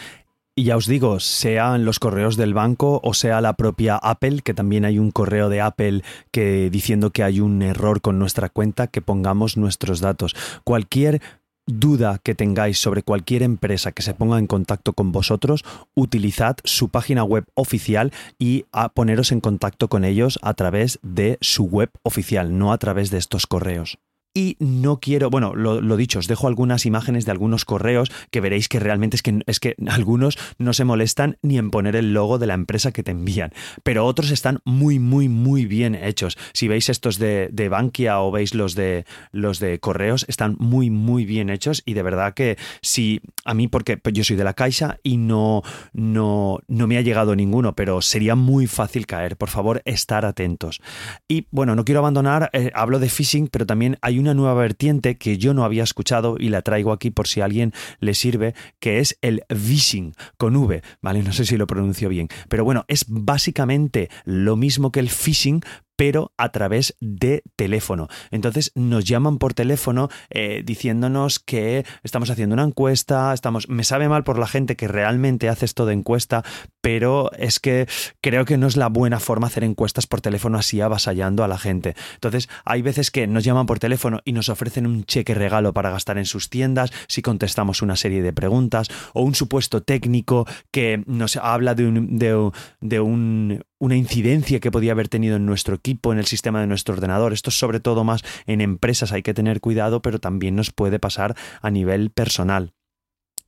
Y 0.54 0.64
ya 0.64 0.76
os 0.76 0.86
digo, 0.86 1.18
sean 1.18 1.86
los 1.86 1.98
correos 1.98 2.36
del 2.36 2.52
banco 2.52 3.00
o 3.02 3.14
sea 3.14 3.40
la 3.40 3.54
propia 3.54 3.96
Apple, 3.96 4.42
que 4.42 4.52
también 4.52 4.84
hay 4.84 4.98
un 4.98 5.10
correo 5.10 5.48
de 5.48 5.62
Apple 5.62 6.02
que 6.30 6.68
diciendo 6.68 7.10
que 7.10 7.22
hay 7.22 7.40
un 7.40 7.62
error 7.62 8.02
con 8.02 8.18
nuestra 8.18 8.50
cuenta, 8.50 8.86
que 8.86 9.00
pongamos 9.00 9.56
nuestros 9.56 10.00
datos. 10.00 10.36
Cualquier 10.62 11.22
duda 11.66 12.20
que 12.22 12.34
tengáis 12.34 12.78
sobre 12.78 13.02
cualquier 13.02 13.42
empresa 13.42 13.92
que 13.92 14.02
se 14.02 14.12
ponga 14.12 14.38
en 14.38 14.46
contacto 14.46 14.92
con 14.92 15.10
vosotros, 15.10 15.64
utilizad 15.94 16.56
su 16.64 16.90
página 16.90 17.24
web 17.24 17.46
oficial 17.54 18.12
y 18.38 18.66
a 18.72 18.90
poneros 18.90 19.32
en 19.32 19.40
contacto 19.40 19.88
con 19.88 20.04
ellos 20.04 20.38
a 20.42 20.52
través 20.52 20.98
de 21.02 21.38
su 21.40 21.64
web 21.64 21.90
oficial, 22.02 22.58
no 22.58 22.74
a 22.74 22.78
través 22.78 23.10
de 23.10 23.16
estos 23.16 23.46
correos. 23.46 23.98
Y 24.34 24.56
no 24.60 25.00
quiero, 25.00 25.30
bueno, 25.30 25.54
lo, 25.54 25.96
dicho, 25.96 26.18
os 26.18 26.26
dejo 26.26 26.48
algunas 26.48 26.86
imágenes 26.86 27.24
de 27.24 27.32
algunos 27.32 27.64
correos 27.64 28.10
que 28.30 28.40
veréis 28.40 28.68
que 28.68 28.80
realmente 28.80 29.16
es 29.16 29.22
que, 29.22 29.42
es 29.46 29.60
que 29.60 29.76
algunos 29.86 30.38
no 30.58 30.72
se 30.72 30.84
molestan 30.84 31.38
ni 31.42 31.58
en 31.58 31.70
poner 31.70 31.96
el 31.96 32.14
logo 32.14 32.38
de 32.38 32.46
la 32.46 32.54
empresa 32.54 32.92
que 32.92 33.02
te 33.02 33.10
envían, 33.10 33.52
pero 33.82 34.06
otros 34.06 34.30
están 34.30 34.60
muy, 34.64 34.98
muy, 34.98 35.28
muy 35.28 35.66
bien 35.66 35.94
hechos. 35.94 36.38
Si 36.52 36.68
veis 36.68 36.88
estos 36.88 37.18
de, 37.18 37.48
de 37.52 37.68
Bankia 37.68 38.20
o 38.20 38.30
veis 38.30 38.54
los 38.54 38.74
de, 38.74 39.04
los 39.32 39.58
de 39.58 39.78
correos, 39.80 40.24
están 40.28 40.56
muy, 40.58 40.90
muy 40.90 41.24
bien 41.24 41.50
hechos 41.50 41.82
y 41.84 41.94
de 41.94 42.02
verdad 42.02 42.34
que 42.34 42.56
si 42.80 43.20
a 43.44 43.54
mí, 43.54 43.68
porque 43.68 43.96
pues 43.96 44.14
yo 44.14 44.24
soy 44.24 44.36
de 44.36 44.44
la 44.44 44.54
Caixa 44.54 44.98
y 45.02 45.16
no, 45.16 45.62
no, 45.92 46.60
no 46.68 46.86
me 46.86 46.96
ha 46.96 47.02
llegado 47.02 47.36
ninguno, 47.36 47.74
pero 47.74 48.00
sería 48.00 48.34
muy 48.34 48.66
fácil 48.66 49.06
caer. 49.06 49.36
Por 49.36 49.48
favor, 49.48 49.82
estar 49.84 50.24
atentos. 50.24 50.80
Y 51.28 51.46
bueno, 51.50 51.74
no 51.74 51.84
quiero 51.84 52.00
abandonar, 52.00 52.50
eh, 52.52 52.70
hablo 52.74 52.98
de 52.98 53.08
phishing, 53.08 53.48
pero 53.48 53.66
también 53.66 53.98
hay 54.00 54.18
una 54.22 54.34
nueva 54.34 54.54
vertiente 54.54 55.16
que 55.16 55.38
yo 55.38 55.54
no 55.54 55.64
había 55.64 55.82
escuchado 55.82 56.36
y 56.38 56.48
la 56.48 56.62
traigo 56.62 56.92
aquí 56.92 57.10
por 57.10 57.26
si 57.28 57.40
a 57.40 57.44
alguien 57.44 57.72
le 58.00 58.14
sirve, 58.14 58.54
que 58.80 58.98
es 58.98 59.18
el 59.20 59.44
phishing 59.48 60.14
con 60.36 60.56
V, 60.56 60.82
¿vale? 61.00 61.22
No 61.22 61.32
sé 61.32 61.44
si 61.44 61.56
lo 61.56 61.66
pronuncio 61.66 62.08
bien, 62.08 62.28
pero 62.48 62.64
bueno, 62.64 62.84
es 62.88 63.04
básicamente 63.08 64.08
lo 64.24 64.56
mismo 64.56 64.92
que 64.92 65.00
el 65.00 65.10
phishing, 65.10 65.62
pero 66.02 66.32
a 66.36 66.48
través 66.48 66.96
de 66.98 67.44
teléfono. 67.54 68.08
Entonces 68.32 68.72
nos 68.74 69.04
llaman 69.04 69.38
por 69.38 69.54
teléfono 69.54 70.08
eh, 70.30 70.64
diciéndonos 70.66 71.38
que 71.38 71.86
estamos 72.02 72.28
haciendo 72.28 72.54
una 72.54 72.64
encuesta, 72.64 73.32
estamos. 73.32 73.68
Me 73.68 73.84
sabe 73.84 74.08
mal 74.08 74.24
por 74.24 74.36
la 74.36 74.48
gente 74.48 74.74
que 74.74 74.88
realmente 74.88 75.48
hace 75.48 75.64
esto 75.64 75.86
de 75.86 75.92
encuesta, 75.94 76.42
pero 76.80 77.30
es 77.34 77.60
que 77.60 77.86
creo 78.20 78.44
que 78.44 78.58
no 78.58 78.66
es 78.66 78.76
la 78.76 78.88
buena 78.88 79.20
forma 79.20 79.46
hacer 79.46 79.62
encuestas 79.62 80.08
por 80.08 80.20
teléfono 80.20 80.58
así 80.58 80.80
avasallando 80.80 81.44
a 81.44 81.48
la 81.48 81.56
gente. 81.56 81.94
Entonces, 82.14 82.48
hay 82.64 82.82
veces 82.82 83.12
que 83.12 83.28
nos 83.28 83.44
llaman 83.44 83.66
por 83.66 83.78
teléfono 83.78 84.22
y 84.24 84.32
nos 84.32 84.48
ofrecen 84.48 84.88
un 84.88 85.04
cheque 85.04 85.34
regalo 85.34 85.72
para 85.72 85.92
gastar 85.92 86.18
en 86.18 86.26
sus 86.26 86.50
tiendas 86.50 86.92
si 87.06 87.22
contestamos 87.22 87.80
una 87.80 87.94
serie 87.94 88.22
de 88.22 88.32
preguntas, 88.32 88.88
o 89.12 89.22
un 89.22 89.36
supuesto 89.36 89.84
técnico 89.84 90.48
que 90.72 91.04
nos 91.06 91.36
habla 91.36 91.76
de 91.76 91.86
un, 91.86 92.18
de 92.80 93.00
un 93.00 93.62
una 93.82 93.96
incidencia 93.96 94.60
que 94.60 94.70
podía 94.70 94.92
haber 94.92 95.08
tenido 95.08 95.34
en 95.34 95.44
nuestro 95.44 95.74
equipo, 95.74 96.12
en 96.12 96.20
el 96.20 96.26
sistema 96.26 96.60
de 96.60 96.68
nuestro 96.68 96.94
ordenador. 96.94 97.32
Esto 97.32 97.50
es 97.50 97.58
sobre 97.58 97.80
todo 97.80 98.04
más 98.04 98.22
en 98.46 98.60
empresas, 98.60 99.10
hay 99.10 99.24
que 99.24 99.34
tener 99.34 99.60
cuidado, 99.60 100.02
pero 100.02 100.20
también 100.20 100.54
nos 100.54 100.70
puede 100.70 101.00
pasar 101.00 101.34
a 101.60 101.68
nivel 101.68 102.10
personal 102.10 102.74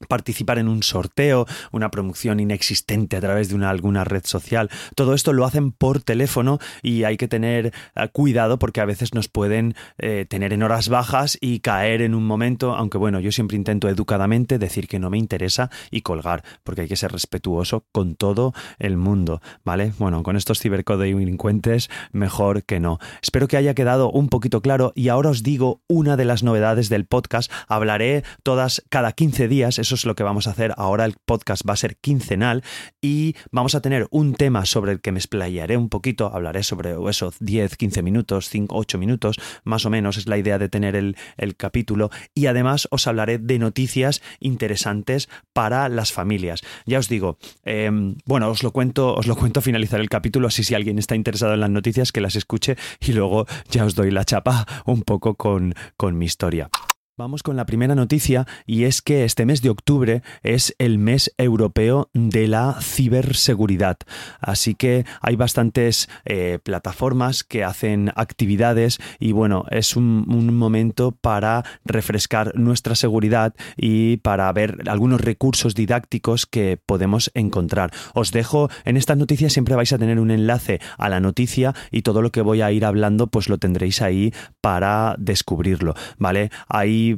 participar 0.06 0.58
en 0.58 0.68
un 0.68 0.82
sorteo, 0.82 1.46
una 1.72 1.90
promoción 1.90 2.40
inexistente 2.40 3.16
a 3.16 3.20
través 3.20 3.48
de 3.48 3.54
una, 3.54 3.70
alguna 3.70 4.04
red 4.04 4.24
social. 4.24 4.70
Todo 4.94 5.14
esto 5.14 5.32
lo 5.32 5.44
hacen 5.44 5.72
por 5.72 6.02
teléfono 6.02 6.58
y 6.82 7.04
hay 7.04 7.16
que 7.16 7.28
tener 7.28 7.72
eh, 7.94 8.08
cuidado 8.12 8.58
porque 8.58 8.80
a 8.80 8.84
veces 8.84 9.14
nos 9.14 9.28
pueden 9.28 9.74
eh, 9.98 10.26
tener 10.28 10.52
en 10.52 10.62
horas 10.62 10.88
bajas 10.88 11.38
y 11.40 11.60
caer 11.60 12.02
en 12.02 12.14
un 12.14 12.26
momento, 12.26 12.74
aunque 12.74 12.98
bueno, 12.98 13.20
yo 13.20 13.32
siempre 13.32 13.56
intento 13.56 13.88
educadamente 13.88 14.58
decir 14.58 14.88
que 14.88 14.98
no 14.98 15.10
me 15.10 15.18
interesa 15.18 15.70
y 15.90 16.02
colgar, 16.02 16.42
porque 16.62 16.82
hay 16.82 16.88
que 16.88 16.96
ser 16.96 17.12
respetuoso 17.12 17.84
con 17.92 18.14
todo 18.14 18.52
el 18.78 18.96
mundo, 18.96 19.40
¿vale? 19.64 19.92
Bueno, 19.98 20.22
con 20.22 20.36
estos 20.36 20.60
cibercodelincuentes 20.60 21.90
mejor 22.12 22.64
que 22.64 22.80
no. 22.80 22.98
Espero 23.22 23.48
que 23.48 23.56
haya 23.56 23.74
quedado 23.74 24.10
un 24.10 24.28
poquito 24.28 24.60
claro 24.60 24.92
y 24.94 25.08
ahora 25.08 25.30
os 25.30 25.42
digo 25.42 25.82
una 25.88 26.16
de 26.16 26.24
las 26.24 26.42
novedades 26.42 26.88
del 26.88 27.06
podcast. 27.06 27.50
Hablaré 27.68 28.24
todas 28.42 28.82
cada 28.88 29.12
15 29.12 29.48
días, 29.48 29.78
eso 29.78 29.93
es 29.94 30.04
lo 30.04 30.14
que 30.14 30.22
vamos 30.22 30.46
a 30.46 30.50
hacer. 30.50 30.74
Ahora 30.76 31.04
el 31.04 31.14
podcast 31.24 31.68
va 31.68 31.74
a 31.74 31.76
ser 31.76 31.96
quincenal 31.96 32.62
y 33.00 33.34
vamos 33.50 33.74
a 33.74 33.80
tener 33.80 34.06
un 34.10 34.34
tema 34.34 34.64
sobre 34.64 34.92
el 34.92 35.00
que 35.00 35.12
me 35.12 35.18
explayaré 35.18 35.76
un 35.76 35.88
poquito. 35.88 36.30
Hablaré 36.34 36.62
sobre 36.62 36.94
eso, 37.08 37.32
10, 37.40 37.76
15 37.76 38.02
minutos, 38.02 38.48
5, 38.48 38.76
8 38.76 38.98
minutos, 38.98 39.40
más 39.64 39.86
o 39.86 39.90
menos 39.90 40.16
es 40.16 40.26
la 40.26 40.38
idea 40.38 40.58
de 40.58 40.68
tener 40.68 40.96
el, 40.96 41.16
capítulo. 41.56 42.10
Y 42.34 42.46
además 42.46 42.88
os 42.90 43.06
hablaré 43.06 43.38
de 43.38 43.58
noticias 43.58 44.22
interesantes 44.40 45.28
para 45.52 45.88
las 45.88 46.12
familias. 46.12 46.62
Ya 46.84 46.98
os 46.98 47.08
digo, 47.08 47.38
em, 47.64 48.16
bueno, 48.24 48.48
os 48.50 48.62
lo 48.62 48.72
cuento, 48.72 49.14
os 49.14 49.26
lo 49.26 49.36
cuento 49.36 49.60
a 49.60 49.62
finalizar 49.62 50.00
el 50.00 50.08
capítulo, 50.08 50.48
así 50.48 50.64
si 50.64 50.74
alguien 50.74 50.98
está 50.98 51.14
interesado 51.14 51.54
en 51.54 51.60
las 51.60 51.70
noticias, 51.70 52.12
que 52.12 52.20
las 52.20 52.36
escuche 52.36 52.76
y 53.00 53.12
luego 53.12 53.46
ya 53.70 53.84
os 53.84 53.94
doy 53.94 54.10
la 54.10 54.24
chapa 54.24 54.66
un 54.84 55.02
poco 55.02 55.34
con, 55.34 55.74
con 55.96 56.18
mi 56.18 56.26
historia. 56.26 56.70
Vamos 57.16 57.44
con 57.44 57.54
la 57.54 57.64
primera 57.64 57.94
noticia 57.94 58.44
y 58.66 58.86
es 58.86 59.00
que 59.00 59.22
este 59.22 59.46
mes 59.46 59.62
de 59.62 59.70
octubre 59.70 60.24
es 60.42 60.74
el 60.78 60.98
mes 60.98 61.32
europeo 61.38 62.10
de 62.12 62.48
la 62.48 62.76
ciberseguridad. 62.80 63.98
Así 64.40 64.74
que 64.74 65.06
hay 65.20 65.36
bastantes 65.36 66.08
eh, 66.24 66.58
plataformas 66.60 67.44
que 67.44 67.62
hacen 67.62 68.10
actividades 68.16 68.98
y 69.20 69.30
bueno, 69.30 69.64
es 69.70 69.94
un, 69.94 70.24
momento 70.56 71.12
para 71.12 71.64
refrescar 71.84 72.58
nuestra 72.58 72.96
seguridad 72.96 73.54
y 73.76 74.16
para 74.16 74.52
ver 74.52 74.82
algunos 74.88 75.20
recursos 75.20 75.76
didácticos 75.76 76.46
que 76.46 76.80
podemos 76.84 77.30
encontrar. 77.34 77.92
Os 78.14 78.32
dejo 78.32 78.70
en 78.84 78.96
estas 78.96 79.18
noticias 79.18 79.52
siempre 79.52 79.76
vais 79.76 79.92
a 79.92 79.98
tener 79.98 80.18
un 80.18 80.32
enlace 80.32 80.80
a 80.98 81.08
la 81.08 81.20
noticia 81.20 81.76
y 81.92 82.02
todo 82.02 82.22
lo 82.22 82.32
que 82.32 82.42
voy 82.42 82.60
a 82.60 82.72
ir 82.72 82.84
hablando 82.84 83.28
pues 83.28 83.48
lo 83.48 83.58
tendréis 83.58 84.02
ahí 84.02 84.34
para 84.60 85.14
descubrirlo, 85.16 85.94
¿vale? 86.18 86.50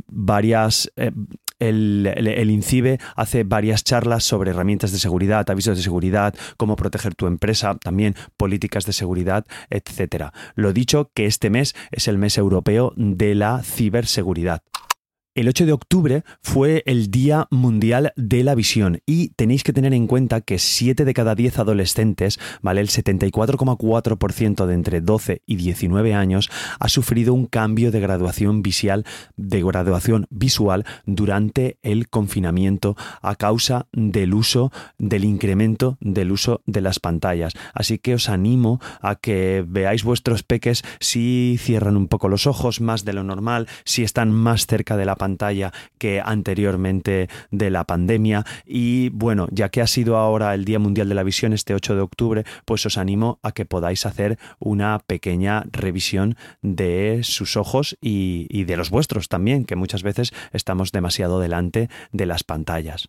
Varias... 0.08 0.90
Eh, 0.96 1.12
el, 1.58 2.06
el, 2.06 2.50
INCIBE 2.50 2.98
hace 3.14 3.44
varias 3.44 3.82
charlas 3.82 4.24
sobre 4.24 4.50
herramientas 4.50 4.92
de 4.92 4.98
seguridad, 4.98 5.48
avisos 5.48 5.76
de 5.76 5.82
seguridad, 5.82 6.34
cómo 6.58 6.76
proteger 6.76 7.14
tu 7.14 7.26
empresa, 7.26 7.76
también 7.76 8.14
políticas 8.36 8.84
de 8.84 8.92
seguridad, 8.92 9.46
etcétera. 9.70 10.34
Lo 10.54 10.74
dicho, 10.74 11.10
que 11.14 11.24
este 11.24 11.48
mes 11.48 11.74
es 11.92 12.08
el 12.08 12.18
mes 12.18 12.36
europeo 12.36 12.92
de 12.96 13.34
la 13.34 13.62
ciberseguridad. 13.62 14.62
El 15.36 15.48
8 15.48 15.66
de 15.66 15.74
octubre 15.74 16.24
fue 16.40 16.82
el 16.86 17.10
Día 17.10 17.46
Mundial 17.50 18.14
de 18.16 18.42
la 18.42 18.54
Visión 18.54 19.02
y 19.04 19.28
tenéis 19.36 19.64
que 19.64 19.74
tener 19.74 19.92
en 19.92 20.06
cuenta 20.06 20.40
que 20.40 20.58
7 20.58 21.04
de 21.04 21.12
cada 21.12 21.34
10 21.34 21.58
adolescentes, 21.58 22.40
¿vale? 22.62 22.80
El 22.80 22.88
74,4% 22.88 24.64
de 24.64 24.72
entre 24.72 25.02
12 25.02 25.42
y 25.44 25.56
19 25.56 26.14
años 26.14 26.48
ha 26.80 26.88
sufrido 26.88 27.34
un 27.34 27.44
cambio 27.44 27.90
de 27.90 28.00
graduación 28.00 28.62
visual, 28.62 29.04
de 29.36 29.62
graduación 29.62 30.26
visual 30.30 30.86
durante 31.04 31.76
el 31.82 32.08
confinamiento 32.08 32.96
a 33.20 33.36
causa 33.36 33.88
del 33.92 34.32
uso 34.32 34.72
del 34.96 35.26
incremento 35.26 35.98
del 36.00 36.32
uso 36.32 36.62
de 36.64 36.80
las 36.80 36.98
pantallas. 36.98 37.52
Así 37.74 37.98
que 37.98 38.14
os 38.14 38.30
animo 38.30 38.80
a 39.02 39.16
que 39.16 39.62
veáis 39.68 40.02
vuestros 40.02 40.44
peques 40.44 40.82
si 40.98 41.58
cierran 41.60 41.98
un 41.98 42.08
poco 42.08 42.30
los 42.30 42.46
ojos 42.46 42.80
más 42.80 43.04
de 43.04 43.12
lo 43.12 43.22
normal, 43.22 43.68
si 43.84 44.02
están 44.02 44.32
más 44.32 44.66
cerca 44.66 44.96
de 44.96 45.04
la 45.04 45.14
pantalla 45.14 45.25
pantalla 45.26 45.72
que 45.98 46.22
anteriormente 46.24 47.28
de 47.50 47.70
la 47.70 47.84
pandemia. 47.84 48.44
Y 48.64 49.08
bueno, 49.10 49.48
ya 49.50 49.68
que 49.70 49.80
ha 49.80 49.86
sido 49.86 50.16
ahora 50.16 50.54
el 50.54 50.64
Día 50.64 50.78
Mundial 50.78 51.08
de 51.08 51.16
la 51.16 51.24
Visión, 51.24 51.52
este 51.52 51.74
8 51.74 51.96
de 51.96 52.00
octubre, 52.00 52.44
pues 52.64 52.86
os 52.86 52.96
animo 52.96 53.40
a 53.42 53.50
que 53.50 53.64
podáis 53.64 54.06
hacer 54.06 54.38
una 54.60 55.00
pequeña 55.00 55.64
revisión 55.72 56.36
de 56.62 57.20
sus 57.22 57.56
ojos 57.56 57.96
y, 58.00 58.46
y 58.50 58.64
de 58.64 58.76
los 58.76 58.90
vuestros 58.90 59.28
también, 59.28 59.64
que 59.64 59.74
muchas 59.74 60.02
veces 60.02 60.32
estamos 60.52 60.92
demasiado 60.92 61.40
delante 61.40 61.88
de 62.12 62.26
las 62.26 62.44
pantallas. 62.44 63.08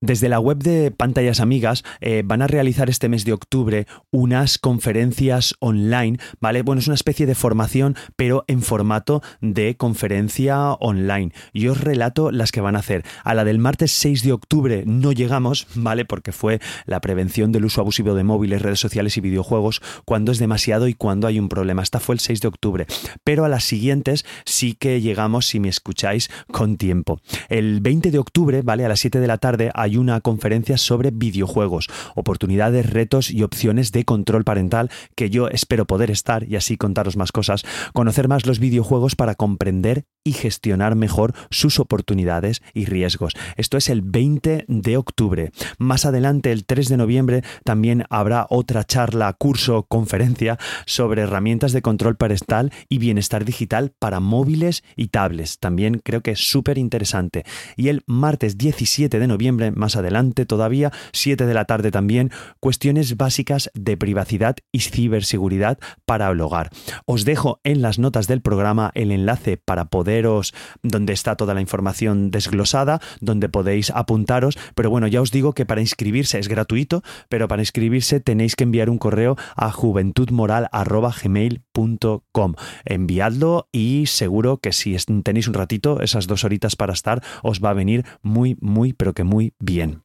Desde 0.00 0.28
la 0.28 0.38
web 0.38 0.58
de 0.58 0.90
Pantallas 0.90 1.40
Amigas 1.40 1.82
eh, 2.00 2.22
van 2.24 2.42
a 2.42 2.46
realizar 2.46 2.90
este 2.90 3.08
mes 3.08 3.24
de 3.24 3.32
octubre 3.32 3.86
unas 4.10 4.58
conferencias 4.58 5.54
online, 5.60 6.18
¿vale? 6.40 6.60
Bueno, 6.62 6.80
es 6.80 6.88
una 6.88 6.94
especie 6.94 7.24
de 7.24 7.34
formación, 7.34 7.96
pero 8.16 8.44
en 8.46 8.60
formato 8.60 9.22
de 9.40 9.76
conferencia 9.76 10.72
online. 10.72 11.32
Y 11.54 11.68
os 11.68 11.80
relato 11.80 12.30
las 12.30 12.52
que 12.52 12.60
van 12.60 12.76
a 12.76 12.80
hacer. 12.80 13.02
A 13.22 13.32
la 13.32 13.44
del 13.44 13.58
martes 13.58 13.92
6 13.92 14.24
de 14.24 14.32
octubre 14.32 14.84
no 14.86 15.12
llegamos, 15.12 15.68
¿vale? 15.74 16.04
Porque 16.04 16.32
fue 16.32 16.60
la 16.84 17.00
prevención 17.00 17.50
del 17.50 17.64
uso 17.64 17.80
abusivo 17.80 18.14
de 18.14 18.24
móviles, 18.24 18.60
redes 18.60 18.80
sociales 18.80 19.16
y 19.16 19.22
videojuegos, 19.22 19.80
cuando 20.04 20.32
es 20.32 20.38
demasiado 20.38 20.86
y 20.86 20.94
cuando 20.94 21.28
hay 21.28 21.38
un 21.38 21.48
problema. 21.48 21.82
Esta 21.82 22.00
fue 22.00 22.14
el 22.16 22.20
6 22.20 22.42
de 22.42 22.48
octubre. 22.48 22.86
Pero 23.22 23.46
a 23.46 23.48
las 23.48 23.64
siguientes 23.64 24.26
sí 24.44 24.74
que 24.74 25.00
llegamos 25.00 25.46
si 25.46 25.60
me 25.60 25.68
escucháis 25.68 26.30
con 26.52 26.76
tiempo. 26.76 27.20
El 27.48 27.80
20 27.80 28.10
de 28.10 28.18
octubre, 28.18 28.60
¿vale? 28.60 28.84
A 28.84 28.88
las 28.88 29.00
7 29.00 29.20
de 29.20 29.26
la 29.26 29.38
tarde 29.38 29.70
hay 29.84 29.96
una 29.96 30.20
conferencia 30.20 30.76
sobre 30.76 31.10
videojuegos, 31.10 31.88
oportunidades, 32.14 32.90
retos 32.90 33.30
y 33.30 33.42
opciones 33.42 33.92
de 33.92 34.04
control 34.04 34.44
parental 34.44 34.90
que 35.14 35.30
yo 35.30 35.48
espero 35.48 35.86
poder 35.86 36.10
estar 36.10 36.44
y 36.48 36.56
así 36.56 36.76
contaros 36.76 37.16
más 37.16 37.32
cosas, 37.32 37.64
conocer 37.92 38.28
más 38.28 38.46
los 38.46 38.58
videojuegos 38.58 39.14
para 39.14 39.34
comprender 39.34 40.06
y 40.24 40.32
gestionar 40.32 40.96
mejor 40.96 41.34
sus 41.50 41.78
oportunidades 41.78 42.62
y 42.72 42.86
riesgos. 42.86 43.34
Esto 43.56 43.76
es 43.76 43.88
el 43.88 44.02
20 44.02 44.64
de 44.66 44.96
octubre. 44.96 45.52
Más 45.78 46.06
adelante, 46.06 46.50
el 46.50 46.64
3 46.64 46.88
de 46.88 46.96
noviembre, 46.96 47.42
también 47.64 48.04
habrá 48.10 48.46
otra 48.48 48.84
charla, 48.84 49.32
curso, 49.34 49.84
conferencia 49.84 50.58
sobre 50.86 51.22
herramientas 51.22 51.72
de 51.72 51.82
control 51.82 52.16
parental 52.16 52.72
y 52.88 52.98
bienestar 52.98 53.44
digital 53.44 53.92
para 53.98 54.20
móviles 54.20 54.82
y 54.96 55.08
tablets. 55.08 55.58
También 55.58 56.00
creo 56.02 56.22
que 56.22 56.32
es 56.32 56.40
súper 56.40 56.78
interesante. 56.78 57.44
Y 57.76 57.88
el 57.88 58.02
martes 58.06 58.56
17 58.56 59.18
de 59.18 59.26
noviembre, 59.26 59.70
más 59.72 59.96
adelante 59.96 60.46
todavía, 60.46 60.90
7 61.12 61.46
de 61.46 61.54
la 61.54 61.66
tarde 61.66 61.90
también, 61.90 62.30
cuestiones 62.60 63.16
básicas 63.16 63.70
de 63.74 63.96
privacidad 63.96 64.56
y 64.72 64.80
ciberseguridad 64.80 65.78
para 66.06 66.30
el 66.30 66.40
hogar. 66.40 66.70
Os 67.04 67.24
dejo 67.24 67.60
en 67.64 67.82
las 67.82 67.98
notas 67.98 68.26
del 68.26 68.40
programa 68.40 68.90
el 68.94 69.12
enlace 69.12 69.56
para 69.56 69.86
donde 70.22 71.12
está 71.12 71.36
toda 71.36 71.54
la 71.54 71.60
información 71.60 72.30
desglosada, 72.30 73.00
donde 73.20 73.48
podéis 73.48 73.90
apuntaros, 73.90 74.58
pero 74.74 74.90
bueno, 74.90 75.06
ya 75.06 75.20
os 75.20 75.30
digo 75.30 75.52
que 75.52 75.66
para 75.66 75.80
inscribirse 75.80 76.38
es 76.38 76.48
gratuito, 76.48 77.02
pero 77.28 77.48
para 77.48 77.62
inscribirse 77.62 78.20
tenéis 78.20 78.56
que 78.56 78.64
enviar 78.64 78.90
un 78.90 78.98
correo 78.98 79.36
a 79.56 79.70
juventudmoral.gmail.com. 79.70 82.54
Enviadlo 82.84 83.68
y 83.72 84.06
seguro 84.06 84.58
que 84.58 84.72
si 84.72 84.96
tenéis 85.22 85.48
un 85.48 85.54
ratito, 85.54 86.00
esas 86.00 86.26
dos 86.26 86.44
horitas 86.44 86.76
para 86.76 86.92
estar, 86.92 87.22
os 87.42 87.60
va 87.60 87.70
a 87.70 87.74
venir 87.74 88.04
muy, 88.22 88.56
muy, 88.60 88.92
pero 88.92 89.14
que 89.14 89.24
muy 89.24 89.54
bien. 89.58 90.04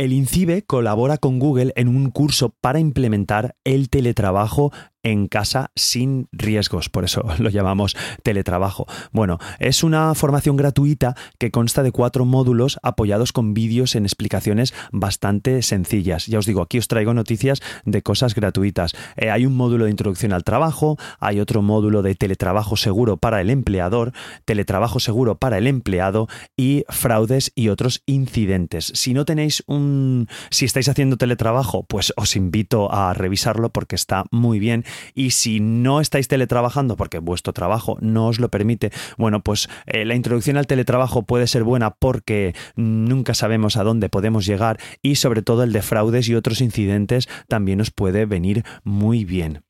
El 0.00 0.14
INCIBE 0.14 0.62
colabora 0.62 1.18
con 1.18 1.38
Google 1.38 1.74
en 1.76 1.86
un 1.86 2.10
curso 2.10 2.54
para 2.62 2.80
implementar 2.80 3.54
el 3.64 3.90
teletrabajo 3.90 4.72
en 5.02 5.28
casa 5.28 5.70
sin 5.76 6.28
riesgos, 6.32 6.88
por 6.88 7.04
eso 7.04 7.24
lo 7.38 7.50
llamamos 7.50 7.96
teletrabajo. 8.22 8.86
Bueno, 9.12 9.38
es 9.58 9.82
una 9.82 10.14
formación 10.14 10.56
gratuita 10.56 11.16
que 11.38 11.50
consta 11.50 11.82
de 11.82 11.92
cuatro 11.92 12.24
módulos 12.24 12.78
apoyados 12.82 13.32
con 13.32 13.54
vídeos 13.54 13.94
en 13.94 14.04
explicaciones 14.04 14.74
bastante 14.92 15.62
sencillas. 15.62 16.26
Ya 16.26 16.38
os 16.38 16.46
digo, 16.46 16.62
aquí 16.62 16.78
os 16.78 16.88
traigo 16.88 17.14
noticias 17.14 17.60
de 17.84 18.02
cosas 18.02 18.34
gratuitas. 18.34 18.92
Eh, 19.16 19.30
hay 19.30 19.46
un 19.46 19.56
módulo 19.56 19.84
de 19.84 19.90
introducción 19.90 20.32
al 20.32 20.44
trabajo, 20.44 20.98
hay 21.18 21.40
otro 21.40 21.62
módulo 21.62 22.02
de 22.02 22.14
teletrabajo 22.14 22.76
seguro 22.76 23.16
para 23.16 23.40
el 23.40 23.50
empleador, 23.50 24.12
teletrabajo 24.44 25.00
seguro 25.00 25.38
para 25.38 25.58
el 25.58 25.66
empleado 25.66 26.28
y 26.56 26.84
fraudes 26.88 27.52
y 27.54 27.68
otros 27.68 28.02
incidentes. 28.06 28.92
Si 28.94 29.14
no 29.14 29.24
tenéis 29.24 29.62
un... 29.66 30.28
si 30.50 30.64
estáis 30.64 30.88
haciendo 30.88 31.16
teletrabajo, 31.16 31.84
pues 31.84 32.12
os 32.16 32.36
invito 32.36 32.92
a 32.92 33.14
revisarlo 33.14 33.70
porque 33.70 33.96
está 33.96 34.24
muy 34.30 34.58
bien 34.58 34.84
y 35.14 35.30
si 35.30 35.60
no 35.60 36.00
estáis 36.00 36.28
teletrabajando 36.28 36.96
porque 36.96 37.18
vuestro 37.18 37.52
trabajo 37.52 37.96
no 38.00 38.28
os 38.28 38.40
lo 38.40 38.48
permite, 38.48 38.92
bueno, 39.16 39.42
pues 39.42 39.68
eh, 39.86 40.04
la 40.04 40.14
introducción 40.14 40.56
al 40.56 40.66
teletrabajo 40.66 41.22
puede 41.22 41.46
ser 41.46 41.64
buena 41.64 41.90
porque 41.90 42.54
nunca 42.76 43.34
sabemos 43.34 43.76
a 43.76 43.84
dónde 43.84 44.08
podemos 44.08 44.46
llegar 44.46 44.78
y 45.02 45.16
sobre 45.16 45.42
todo 45.42 45.62
el 45.62 45.72
de 45.72 45.82
fraudes 45.82 46.28
y 46.28 46.34
otros 46.34 46.60
incidentes 46.60 47.28
también 47.48 47.80
os 47.80 47.90
puede 47.90 48.26
venir 48.26 48.64
muy 48.84 49.24
bien. 49.24 49.62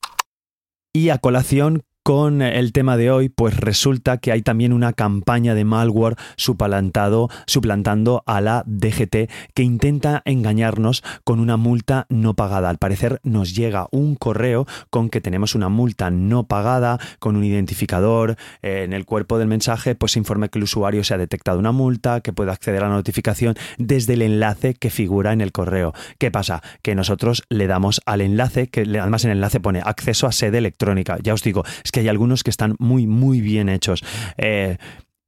Y 0.92 1.10
a 1.10 1.18
colación 1.18 1.84
con 2.02 2.40
el 2.40 2.72
tema 2.72 2.96
de 2.96 3.10
hoy, 3.10 3.28
pues 3.28 3.56
resulta 3.56 4.18
que 4.18 4.32
hay 4.32 4.42
también 4.42 4.72
una 4.72 4.92
campaña 4.92 5.54
de 5.54 5.64
malware 5.64 6.16
suplantado, 6.36 7.28
suplantando 7.46 8.22
a 8.26 8.40
la 8.40 8.64
DGT 8.66 9.30
que 9.54 9.62
intenta 9.62 10.22
engañarnos 10.24 11.02
con 11.24 11.40
una 11.40 11.56
multa 11.56 12.06
no 12.08 12.34
pagada. 12.34 12.70
Al 12.70 12.78
parecer 12.78 13.20
nos 13.22 13.54
llega 13.54 13.88
un 13.90 14.14
correo 14.14 14.66
con 14.88 15.10
que 15.10 15.20
tenemos 15.20 15.54
una 15.54 15.68
multa 15.68 16.10
no 16.10 16.44
pagada, 16.44 16.98
con 17.18 17.36
un 17.36 17.44
identificador. 17.44 18.36
Eh, 18.62 18.82
en 18.84 18.92
el 18.92 19.04
cuerpo 19.04 19.38
del 19.38 19.48
mensaje, 19.48 19.94
pues 19.94 20.16
informe 20.16 20.48
que 20.48 20.58
el 20.58 20.64
usuario 20.64 21.04
se 21.04 21.14
ha 21.14 21.18
detectado 21.18 21.58
una 21.58 21.72
multa, 21.72 22.20
que 22.20 22.32
puede 22.32 22.50
acceder 22.50 22.82
a 22.82 22.88
la 22.88 22.94
notificación 22.94 23.56
desde 23.78 24.14
el 24.14 24.22
enlace 24.22 24.74
que 24.74 24.90
figura 24.90 25.32
en 25.32 25.40
el 25.40 25.52
correo. 25.52 25.92
¿Qué 26.18 26.30
pasa? 26.30 26.62
Que 26.82 26.94
nosotros 26.94 27.42
le 27.50 27.66
damos 27.66 28.00
al 28.06 28.20
enlace, 28.20 28.68
que 28.68 28.82
además 28.82 29.24
en 29.24 29.32
el 29.32 29.36
enlace 29.38 29.60
pone 29.60 29.82
acceso 29.84 30.26
a 30.26 30.32
sede 30.32 30.58
electrónica. 30.58 31.18
Ya 31.22 31.34
os 31.34 31.42
digo, 31.42 31.64
que 31.90 32.00
hay 32.00 32.08
algunos 32.08 32.42
que 32.42 32.50
están 32.50 32.76
muy, 32.78 33.06
muy 33.06 33.40
bien 33.40 33.68
hechos. 33.68 34.04
Eh, 34.36 34.76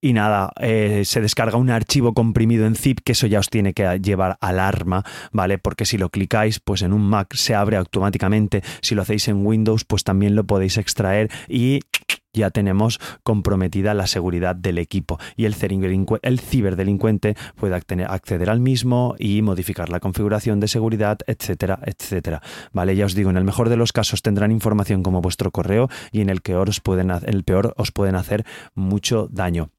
y 0.04 0.14
nada, 0.14 0.50
eh, 0.60 1.02
se 1.04 1.20
descarga 1.20 1.56
un 1.56 1.70
archivo 1.70 2.12
comprimido 2.12 2.66
en 2.66 2.74
zip, 2.74 2.98
que 3.04 3.12
eso 3.12 3.28
ya 3.28 3.38
os 3.38 3.48
tiene 3.48 3.72
que 3.72 4.00
llevar 4.00 4.36
alarma, 4.40 5.04
¿vale? 5.30 5.58
Porque 5.58 5.86
si 5.86 5.96
lo 5.96 6.08
clicáis, 6.08 6.58
pues 6.58 6.82
en 6.82 6.92
un 6.92 7.02
Mac 7.02 7.34
se 7.34 7.54
abre 7.54 7.76
automáticamente. 7.76 8.64
Si 8.80 8.96
lo 8.96 9.02
hacéis 9.02 9.28
en 9.28 9.46
Windows, 9.46 9.84
pues 9.84 10.02
también 10.02 10.34
lo 10.34 10.42
podéis 10.42 10.76
extraer 10.76 11.30
y 11.48 11.82
ya 12.32 12.50
tenemos 12.50 12.98
comprometida 13.22 13.94
la 13.94 14.06
seguridad 14.06 14.56
del 14.56 14.78
equipo 14.78 15.18
y 15.36 15.44
el, 15.44 15.54
el 16.22 16.40
ciberdelincuente 16.40 17.36
puede 17.56 17.74
acceder 17.74 18.50
al 18.50 18.60
mismo 18.60 19.14
y 19.18 19.42
modificar 19.42 19.90
la 19.90 20.00
configuración 20.00 20.60
de 20.60 20.68
seguridad, 20.68 21.18
etcétera, 21.26 21.80
etcétera. 21.84 22.42
Vale, 22.72 22.96
ya 22.96 23.06
os 23.06 23.14
digo, 23.14 23.30
en 23.30 23.36
el 23.36 23.44
mejor 23.44 23.68
de 23.68 23.76
los 23.76 23.92
casos 23.92 24.22
tendrán 24.22 24.50
información 24.50 25.02
como 25.02 25.20
vuestro 25.20 25.50
correo 25.50 25.88
y 26.10 26.20
en 26.20 26.30
el 26.30 26.42
que 26.42 26.56
os 26.56 26.80
pueden, 26.80 27.10
en 27.10 27.22
el 27.24 27.44
peor 27.44 27.74
os 27.76 27.92
pueden 27.92 28.16
hacer 28.16 28.44
mucho 28.74 29.28
daño. 29.30 29.70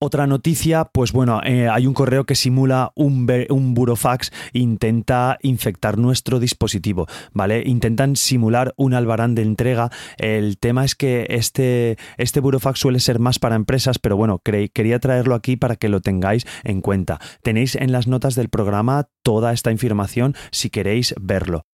Otra 0.00 0.28
noticia, 0.28 0.84
pues 0.84 1.10
bueno, 1.10 1.40
eh, 1.44 1.68
hay 1.68 1.88
un 1.88 1.92
correo 1.92 2.24
que 2.24 2.36
simula 2.36 2.92
un, 2.94 3.28
un 3.50 3.74
burofax 3.74 4.30
intenta 4.52 5.38
infectar 5.42 5.98
nuestro 5.98 6.38
dispositivo, 6.38 7.08
¿vale? 7.32 7.64
Intentan 7.66 8.14
simular 8.14 8.74
un 8.76 8.94
albarán 8.94 9.34
de 9.34 9.42
entrega. 9.42 9.90
El 10.16 10.56
tema 10.58 10.84
es 10.84 10.94
que 10.94 11.26
este, 11.30 11.96
este 12.16 12.38
burofax 12.38 12.78
suele 12.78 13.00
ser 13.00 13.18
más 13.18 13.40
para 13.40 13.56
empresas, 13.56 13.98
pero 13.98 14.16
bueno, 14.16 14.40
quería 14.40 15.00
traerlo 15.00 15.34
aquí 15.34 15.56
para 15.56 15.74
que 15.74 15.88
lo 15.88 16.00
tengáis 16.00 16.46
en 16.62 16.80
cuenta. 16.80 17.18
Tenéis 17.42 17.74
en 17.74 17.90
las 17.90 18.06
notas 18.06 18.36
del 18.36 18.50
programa 18.50 19.08
toda 19.24 19.52
esta 19.52 19.72
información 19.72 20.36
si 20.52 20.70
queréis 20.70 21.12
verlo. 21.20 21.64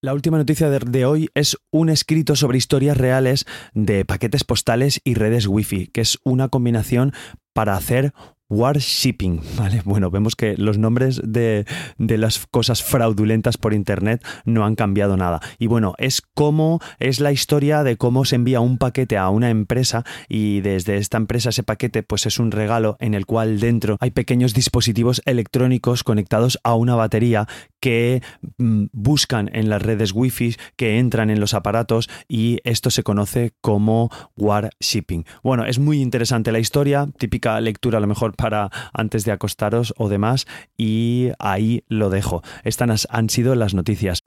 La 0.00 0.14
última 0.14 0.38
noticia 0.38 0.70
de, 0.70 1.04
hoy 1.06 1.28
es 1.34 1.56
un 1.72 1.88
escrito 1.88 2.36
sobre 2.36 2.56
historias 2.56 2.96
reales 2.96 3.46
de 3.74 4.04
paquetes 4.04 4.44
postales 4.44 5.00
y 5.02 5.14
redes 5.14 5.48
Wi-Fi, 5.48 5.88
que 5.88 6.02
es 6.02 6.18
una 6.22 6.48
combinación 6.48 7.12
para 7.52 7.76
hacer 7.76 8.12
Warshipping, 8.50 9.42
¿vale? 9.58 9.82
Bueno, 9.84 10.10
vemos 10.10 10.36
que 10.36 10.56
los 10.56 10.78
nombres 10.78 11.20
de, 11.24 11.64
las 11.98 12.46
cosas 12.46 12.82
fraudulentas 12.82 13.56
por 13.58 13.74
internet 13.74 14.24
no 14.44 14.64
han 14.64 14.74
cambiado 14.74 15.16
nada. 15.16 15.40
Y 15.58 15.66
bueno, 15.66 15.94
es 15.98 16.22
como 16.34 16.80
es 16.98 17.20
la 17.20 17.32
historia 17.32 17.82
de 17.82 17.96
cómo 17.96 18.24
se 18.24 18.36
envía 18.36 18.60
un 18.60 18.78
paquete 18.78 19.18
a 19.18 19.28
una 19.28 19.50
empresa 19.50 20.04
y 20.28 20.60
desde 20.60 20.96
esta 20.96 21.16
empresa 21.16 21.50
ese 21.50 21.62
paquete 21.62 22.02
pues 22.02 22.26
es 22.26 22.38
un 22.38 22.50
regalo 22.50 22.96
en 23.00 23.14
el 23.14 23.26
cual 23.26 23.60
dentro 23.60 23.96
hay 24.00 24.10
pequeños 24.10 24.54
dispositivos 24.54 25.22
electrónicos 25.24 26.04
conectados 26.04 26.58
a 26.64 26.74
una 26.74 26.94
batería 26.94 27.46
que 27.80 28.22
mm, 28.56 28.86
buscan 28.92 29.50
en 29.52 29.68
las 29.68 29.82
redes 29.82 30.12
wifi, 30.12 30.56
que 30.76 30.98
entran 30.98 31.30
en 31.30 31.40
los 31.40 31.54
aparatos 31.54 32.08
y 32.28 32.58
esto 32.64 32.90
se 32.90 33.02
conoce 33.02 33.52
como 33.60 34.10
Warshipping. 34.36 35.24
Bueno, 35.42 35.64
es 35.64 35.78
muy 35.78 36.00
interesante 36.00 36.52
la 36.52 36.58
historia, 36.58 37.08
típica 37.18 37.60
lectura 37.60 37.98
a 37.98 38.00
lo 38.00 38.06
mejor 38.06 38.34
para 38.38 38.70
antes 38.94 39.24
de 39.24 39.32
acostaros 39.32 39.92
o 39.98 40.08
demás 40.08 40.46
y 40.78 41.32
ahí 41.38 41.84
lo 41.88 42.08
dejo. 42.08 42.42
Estas 42.64 43.06
han 43.10 43.28
sido 43.28 43.54
las 43.54 43.74
noticias. 43.74 44.22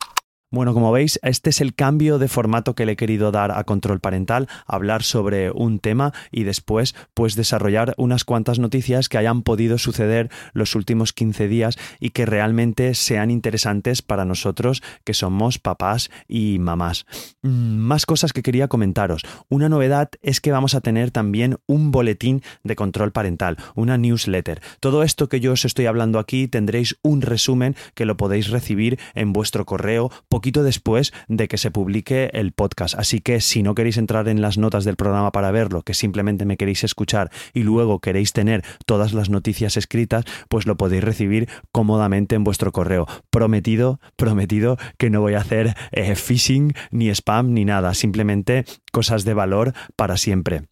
Bueno, 0.53 0.73
como 0.73 0.91
veis, 0.91 1.17
este 1.23 1.49
es 1.49 1.61
el 1.61 1.73
cambio 1.73 2.19
de 2.19 2.27
formato 2.27 2.75
que 2.75 2.85
le 2.85 2.91
he 2.91 2.95
querido 2.97 3.31
dar 3.31 3.51
a 3.51 3.63
Control 3.63 4.01
Parental, 4.01 4.49
hablar 4.67 5.01
sobre 5.01 5.49
un 5.49 5.79
tema 5.79 6.11
y 6.29 6.43
después 6.43 6.93
pues 7.13 7.37
desarrollar 7.37 7.93
unas 7.95 8.25
cuantas 8.25 8.59
noticias 8.59 9.07
que 9.07 9.17
hayan 9.17 9.43
podido 9.43 9.77
suceder 9.77 10.29
los 10.51 10.75
últimos 10.75 11.13
15 11.13 11.47
días 11.47 11.77
y 12.01 12.09
que 12.09 12.25
realmente 12.25 12.95
sean 12.95 13.31
interesantes 13.31 14.01
para 14.01 14.25
nosotros 14.25 14.83
que 15.05 15.13
somos 15.13 15.57
papás 15.57 16.11
y 16.27 16.59
mamás. 16.59 17.05
Mm, 17.43 17.77
más 17.77 18.05
cosas 18.05 18.33
que 18.33 18.43
quería 18.43 18.67
comentaros. 18.67 19.21
Una 19.47 19.69
novedad 19.69 20.09
es 20.21 20.41
que 20.41 20.51
vamos 20.51 20.75
a 20.75 20.81
tener 20.81 21.11
también 21.11 21.59
un 21.65 21.91
boletín 21.91 22.43
de 22.65 22.75
control 22.75 23.13
parental, 23.13 23.55
una 23.73 23.97
newsletter. 23.97 24.61
Todo 24.81 25.03
esto 25.03 25.29
que 25.29 25.39
yo 25.39 25.53
os 25.53 25.63
estoy 25.63 25.85
hablando 25.85 26.19
aquí 26.19 26.49
tendréis 26.49 26.97
un 27.03 27.21
resumen 27.21 27.77
que 27.93 28.05
lo 28.05 28.17
podéis 28.17 28.49
recibir 28.49 28.99
en 29.15 29.31
vuestro 29.31 29.65
correo 29.65 30.11
poquito 30.41 30.63
después 30.63 31.13
de 31.27 31.47
que 31.47 31.59
se 31.59 31.69
publique 31.69 32.31
el 32.33 32.51
podcast. 32.51 32.95
Así 32.97 33.19
que 33.19 33.41
si 33.41 33.61
no 33.61 33.75
queréis 33.75 33.97
entrar 33.97 34.27
en 34.27 34.41
las 34.41 34.57
notas 34.57 34.85
del 34.85 34.95
programa 34.95 35.31
para 35.31 35.51
verlo, 35.51 35.83
que 35.83 35.93
simplemente 35.93 36.45
me 36.45 36.57
queréis 36.57 36.83
escuchar 36.83 37.29
y 37.53 37.61
luego 37.61 37.99
queréis 37.99 38.33
tener 38.33 38.63
todas 38.87 39.13
las 39.13 39.29
noticias 39.29 39.77
escritas, 39.77 40.25
pues 40.49 40.65
lo 40.65 40.77
podéis 40.77 41.03
recibir 41.03 41.47
cómodamente 41.71 42.33
en 42.33 42.43
vuestro 42.43 42.71
correo. 42.71 43.05
Prometido, 43.29 43.99
prometido 44.15 44.77
que 44.97 45.11
no 45.11 45.21
voy 45.21 45.35
a 45.35 45.41
hacer 45.41 45.75
eh, 45.91 46.15
phishing 46.15 46.73
ni 46.89 47.09
spam 47.09 47.53
ni 47.53 47.63
nada, 47.63 47.93
simplemente 47.93 48.65
cosas 48.91 49.23
de 49.23 49.35
valor 49.35 49.73
para 49.95 50.17
siempre. 50.17 50.70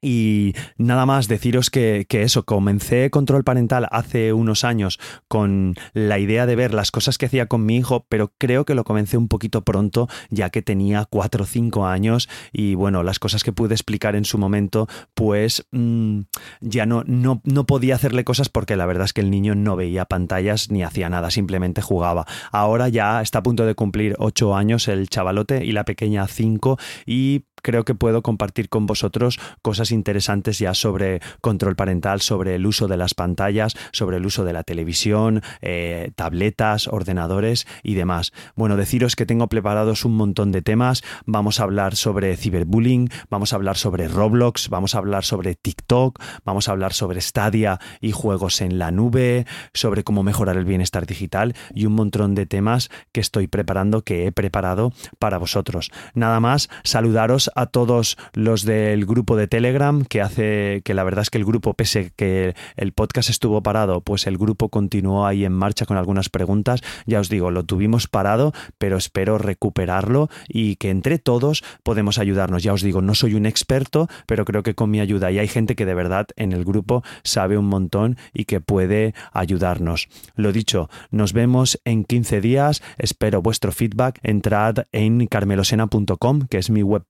Y 0.00 0.54
nada 0.76 1.06
más 1.06 1.26
deciros 1.26 1.70
que, 1.70 2.06
eso, 2.08 2.44
comencé 2.44 3.10
control 3.10 3.42
parental 3.42 3.88
hace 3.90 4.32
unos 4.32 4.62
años 4.64 5.00
con 5.26 5.74
la 5.92 6.18
idea 6.18 6.46
de 6.46 6.54
ver 6.54 6.72
las 6.72 6.92
cosas 6.92 7.18
que 7.18 7.26
hacía 7.26 7.46
con 7.46 7.66
mi 7.66 7.76
hijo, 7.76 8.06
pero 8.08 8.32
creo 8.38 8.64
que 8.64 8.76
lo 8.76 8.84
comencé 8.84 9.16
un 9.16 9.26
poquito 9.26 9.64
pronto, 9.64 10.08
ya 10.30 10.50
que 10.50 10.62
tenía 10.62 11.04
4 11.04 11.42
o 11.42 11.46
5 11.46 11.86
años 11.86 12.28
y 12.52 12.74
bueno, 12.74 13.02
las 13.02 13.18
cosas 13.18 13.42
que 13.42 13.52
pude 13.52 13.74
explicar 13.74 14.14
en 14.14 14.24
su 14.24 14.38
momento, 14.38 14.86
pues 15.14 15.66
mm, 15.72 16.20
ya 16.60 16.86
no, 16.86 17.02
no, 17.06 17.40
no 17.44 17.66
podía 17.66 17.96
hacerle 17.96 18.22
cosas 18.22 18.48
porque 18.48 18.76
la 18.76 18.86
verdad 18.86 19.06
es 19.06 19.12
que 19.12 19.20
el 19.20 19.30
niño 19.30 19.56
no 19.56 19.74
veía 19.74 20.04
pantallas 20.04 20.70
ni 20.70 20.84
hacía 20.84 21.08
nada, 21.08 21.30
simplemente 21.30 21.82
jugaba. 21.82 22.24
Ahora 22.52 22.88
ya 22.88 23.20
está 23.20 23.40
a 23.40 23.42
punto 23.42 23.66
de 23.66 23.74
cumplir 23.74 24.14
8 24.18 24.54
años 24.54 24.86
el 24.86 25.08
chavalote 25.08 25.64
y 25.64 25.72
la 25.72 25.84
pequeña 25.84 26.26
5 26.26 26.78
y 27.04 27.44
creo 27.62 27.84
que 27.84 27.94
puedo 27.94 28.22
compartir 28.22 28.68
con 28.68 28.86
vosotros 28.86 29.38
cosas 29.62 29.90
interesantes 29.90 30.58
ya 30.58 30.74
sobre 30.74 31.20
control 31.40 31.76
parental, 31.76 32.20
sobre 32.20 32.54
el 32.54 32.66
uso 32.66 32.88
de 32.88 32.96
las 32.96 33.14
pantallas, 33.14 33.76
sobre 33.92 34.18
el 34.18 34.26
uso 34.26 34.44
de 34.44 34.52
la 34.52 34.62
televisión, 34.62 35.42
eh, 35.60 36.10
tabletas, 36.16 36.88
ordenadores 36.88 37.66
y 37.82 37.94
demás. 37.94 38.32
Bueno, 38.54 38.76
deciros 38.76 39.16
que 39.16 39.26
tengo 39.26 39.48
preparados 39.48 40.04
un 40.04 40.16
montón 40.16 40.52
de 40.52 40.62
temas. 40.62 41.02
Vamos 41.26 41.60
a 41.60 41.64
hablar 41.64 41.96
sobre 41.96 42.36
ciberbullying, 42.36 43.08
vamos 43.30 43.52
a 43.52 43.56
hablar 43.56 43.76
sobre 43.76 44.08
Roblox, 44.08 44.68
vamos 44.68 44.94
a 44.94 44.98
hablar 44.98 45.24
sobre 45.24 45.54
TikTok, 45.54 46.20
vamos 46.44 46.68
a 46.68 46.72
hablar 46.72 46.92
sobre 46.92 47.20
Stadia 47.20 47.78
y 48.00 48.12
juegos 48.12 48.60
en 48.60 48.78
la 48.78 48.90
nube, 48.90 49.46
sobre 49.74 50.04
cómo 50.04 50.22
mejorar 50.22 50.56
el 50.56 50.64
bienestar 50.64 51.06
digital 51.06 51.54
y 51.74 51.86
un 51.86 51.94
montón 51.94 52.34
de 52.34 52.46
temas 52.46 52.90
que 53.12 53.20
estoy 53.20 53.46
preparando, 53.46 54.02
que 54.02 54.26
he 54.26 54.32
preparado 54.32 54.92
para 55.18 55.38
vosotros. 55.38 55.90
Nada 56.14 56.40
más, 56.40 56.68
saludaros 56.84 57.47
a 57.54 57.66
todos 57.66 58.16
los 58.34 58.64
del 58.64 59.06
grupo 59.06 59.36
de 59.36 59.48
Telegram, 59.48 60.04
que 60.04 60.20
hace 60.20 60.82
que 60.84 60.94
la 60.94 61.04
verdad 61.04 61.22
es 61.22 61.30
que 61.30 61.38
el 61.38 61.44
grupo, 61.44 61.74
pese 61.74 62.12
que 62.16 62.54
el 62.76 62.92
podcast 62.92 63.30
estuvo 63.30 63.62
parado, 63.62 64.00
pues 64.00 64.26
el 64.26 64.38
grupo 64.38 64.68
continuó 64.68 65.26
ahí 65.26 65.44
en 65.44 65.52
marcha 65.52 65.86
con 65.86 65.96
algunas 65.96 66.28
preguntas. 66.28 66.80
Ya 67.06 67.20
os 67.20 67.28
digo, 67.28 67.50
lo 67.50 67.64
tuvimos 67.64 68.06
parado, 68.06 68.52
pero 68.78 68.96
espero 68.96 69.38
recuperarlo 69.38 70.28
y 70.48 70.76
que 70.76 70.90
entre 70.90 71.18
todos 71.18 71.64
podemos 71.82 72.18
ayudarnos. 72.18 72.62
Ya 72.62 72.72
os 72.72 72.82
digo, 72.82 73.02
no 73.02 73.14
soy 73.14 73.34
un 73.34 73.46
experto, 73.46 74.08
pero 74.26 74.44
creo 74.44 74.62
que 74.62 74.74
con 74.74 74.90
mi 74.90 75.00
ayuda 75.00 75.30
y 75.30 75.38
hay 75.38 75.48
gente 75.48 75.76
que 75.76 75.86
de 75.86 75.94
verdad 75.94 76.26
en 76.36 76.52
el 76.52 76.64
grupo 76.64 77.02
sabe 77.22 77.58
un 77.58 77.66
montón 77.66 78.16
y 78.32 78.44
que 78.44 78.60
puede 78.60 79.14
ayudarnos. 79.32 80.08
Lo 80.34 80.52
dicho, 80.52 80.88
nos 81.10 81.32
vemos 81.32 81.80
en 81.84 82.04
15 82.04 82.40
días. 82.40 82.82
Espero 82.98 83.42
vuestro 83.42 83.72
feedback. 83.72 84.18
Entrad 84.22 84.86
en 84.92 85.26
carmelosena.com, 85.26 86.46
que 86.48 86.58
es 86.58 86.70
mi 86.70 86.82
web 86.82 87.04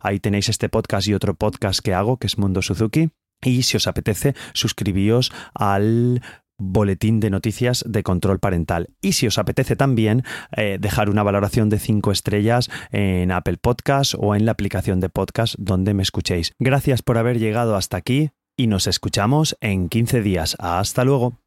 Ahí 0.00 0.20
tenéis 0.20 0.48
este 0.48 0.68
podcast 0.68 1.08
y 1.08 1.14
otro 1.14 1.34
podcast 1.34 1.80
que 1.80 1.94
hago, 1.94 2.18
que 2.18 2.26
es 2.26 2.38
Mundo 2.38 2.62
Suzuki. 2.62 3.10
Y 3.42 3.62
si 3.62 3.76
os 3.76 3.86
apetece, 3.86 4.34
suscribíos 4.52 5.32
al 5.54 6.22
boletín 6.60 7.20
de 7.20 7.30
noticias 7.30 7.84
de 7.86 8.02
control 8.02 8.40
parental. 8.40 8.88
Y 9.00 9.12
si 9.12 9.26
os 9.26 9.38
apetece 9.38 9.76
también 9.76 10.24
eh, 10.56 10.78
dejar 10.80 11.08
una 11.08 11.22
valoración 11.22 11.68
de 11.68 11.78
5 11.78 12.10
estrellas 12.10 12.68
en 12.90 13.30
Apple 13.30 13.58
Podcast 13.58 14.14
o 14.18 14.34
en 14.34 14.44
la 14.44 14.52
aplicación 14.52 14.98
de 15.00 15.08
podcast 15.08 15.54
donde 15.58 15.94
me 15.94 16.02
escuchéis. 16.02 16.52
Gracias 16.58 17.02
por 17.02 17.16
haber 17.16 17.38
llegado 17.38 17.76
hasta 17.76 17.96
aquí 17.96 18.30
y 18.56 18.66
nos 18.66 18.88
escuchamos 18.88 19.56
en 19.60 19.88
15 19.88 20.20
días. 20.22 20.56
Hasta 20.58 21.04
luego. 21.04 21.38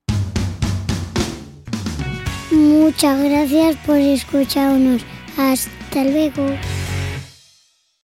Muchas 2.52 3.22
gracias 3.22 3.76
por 3.86 3.98
escucharnos. 3.98 5.06
Hasta 5.38 6.04
luego. 6.04 6.46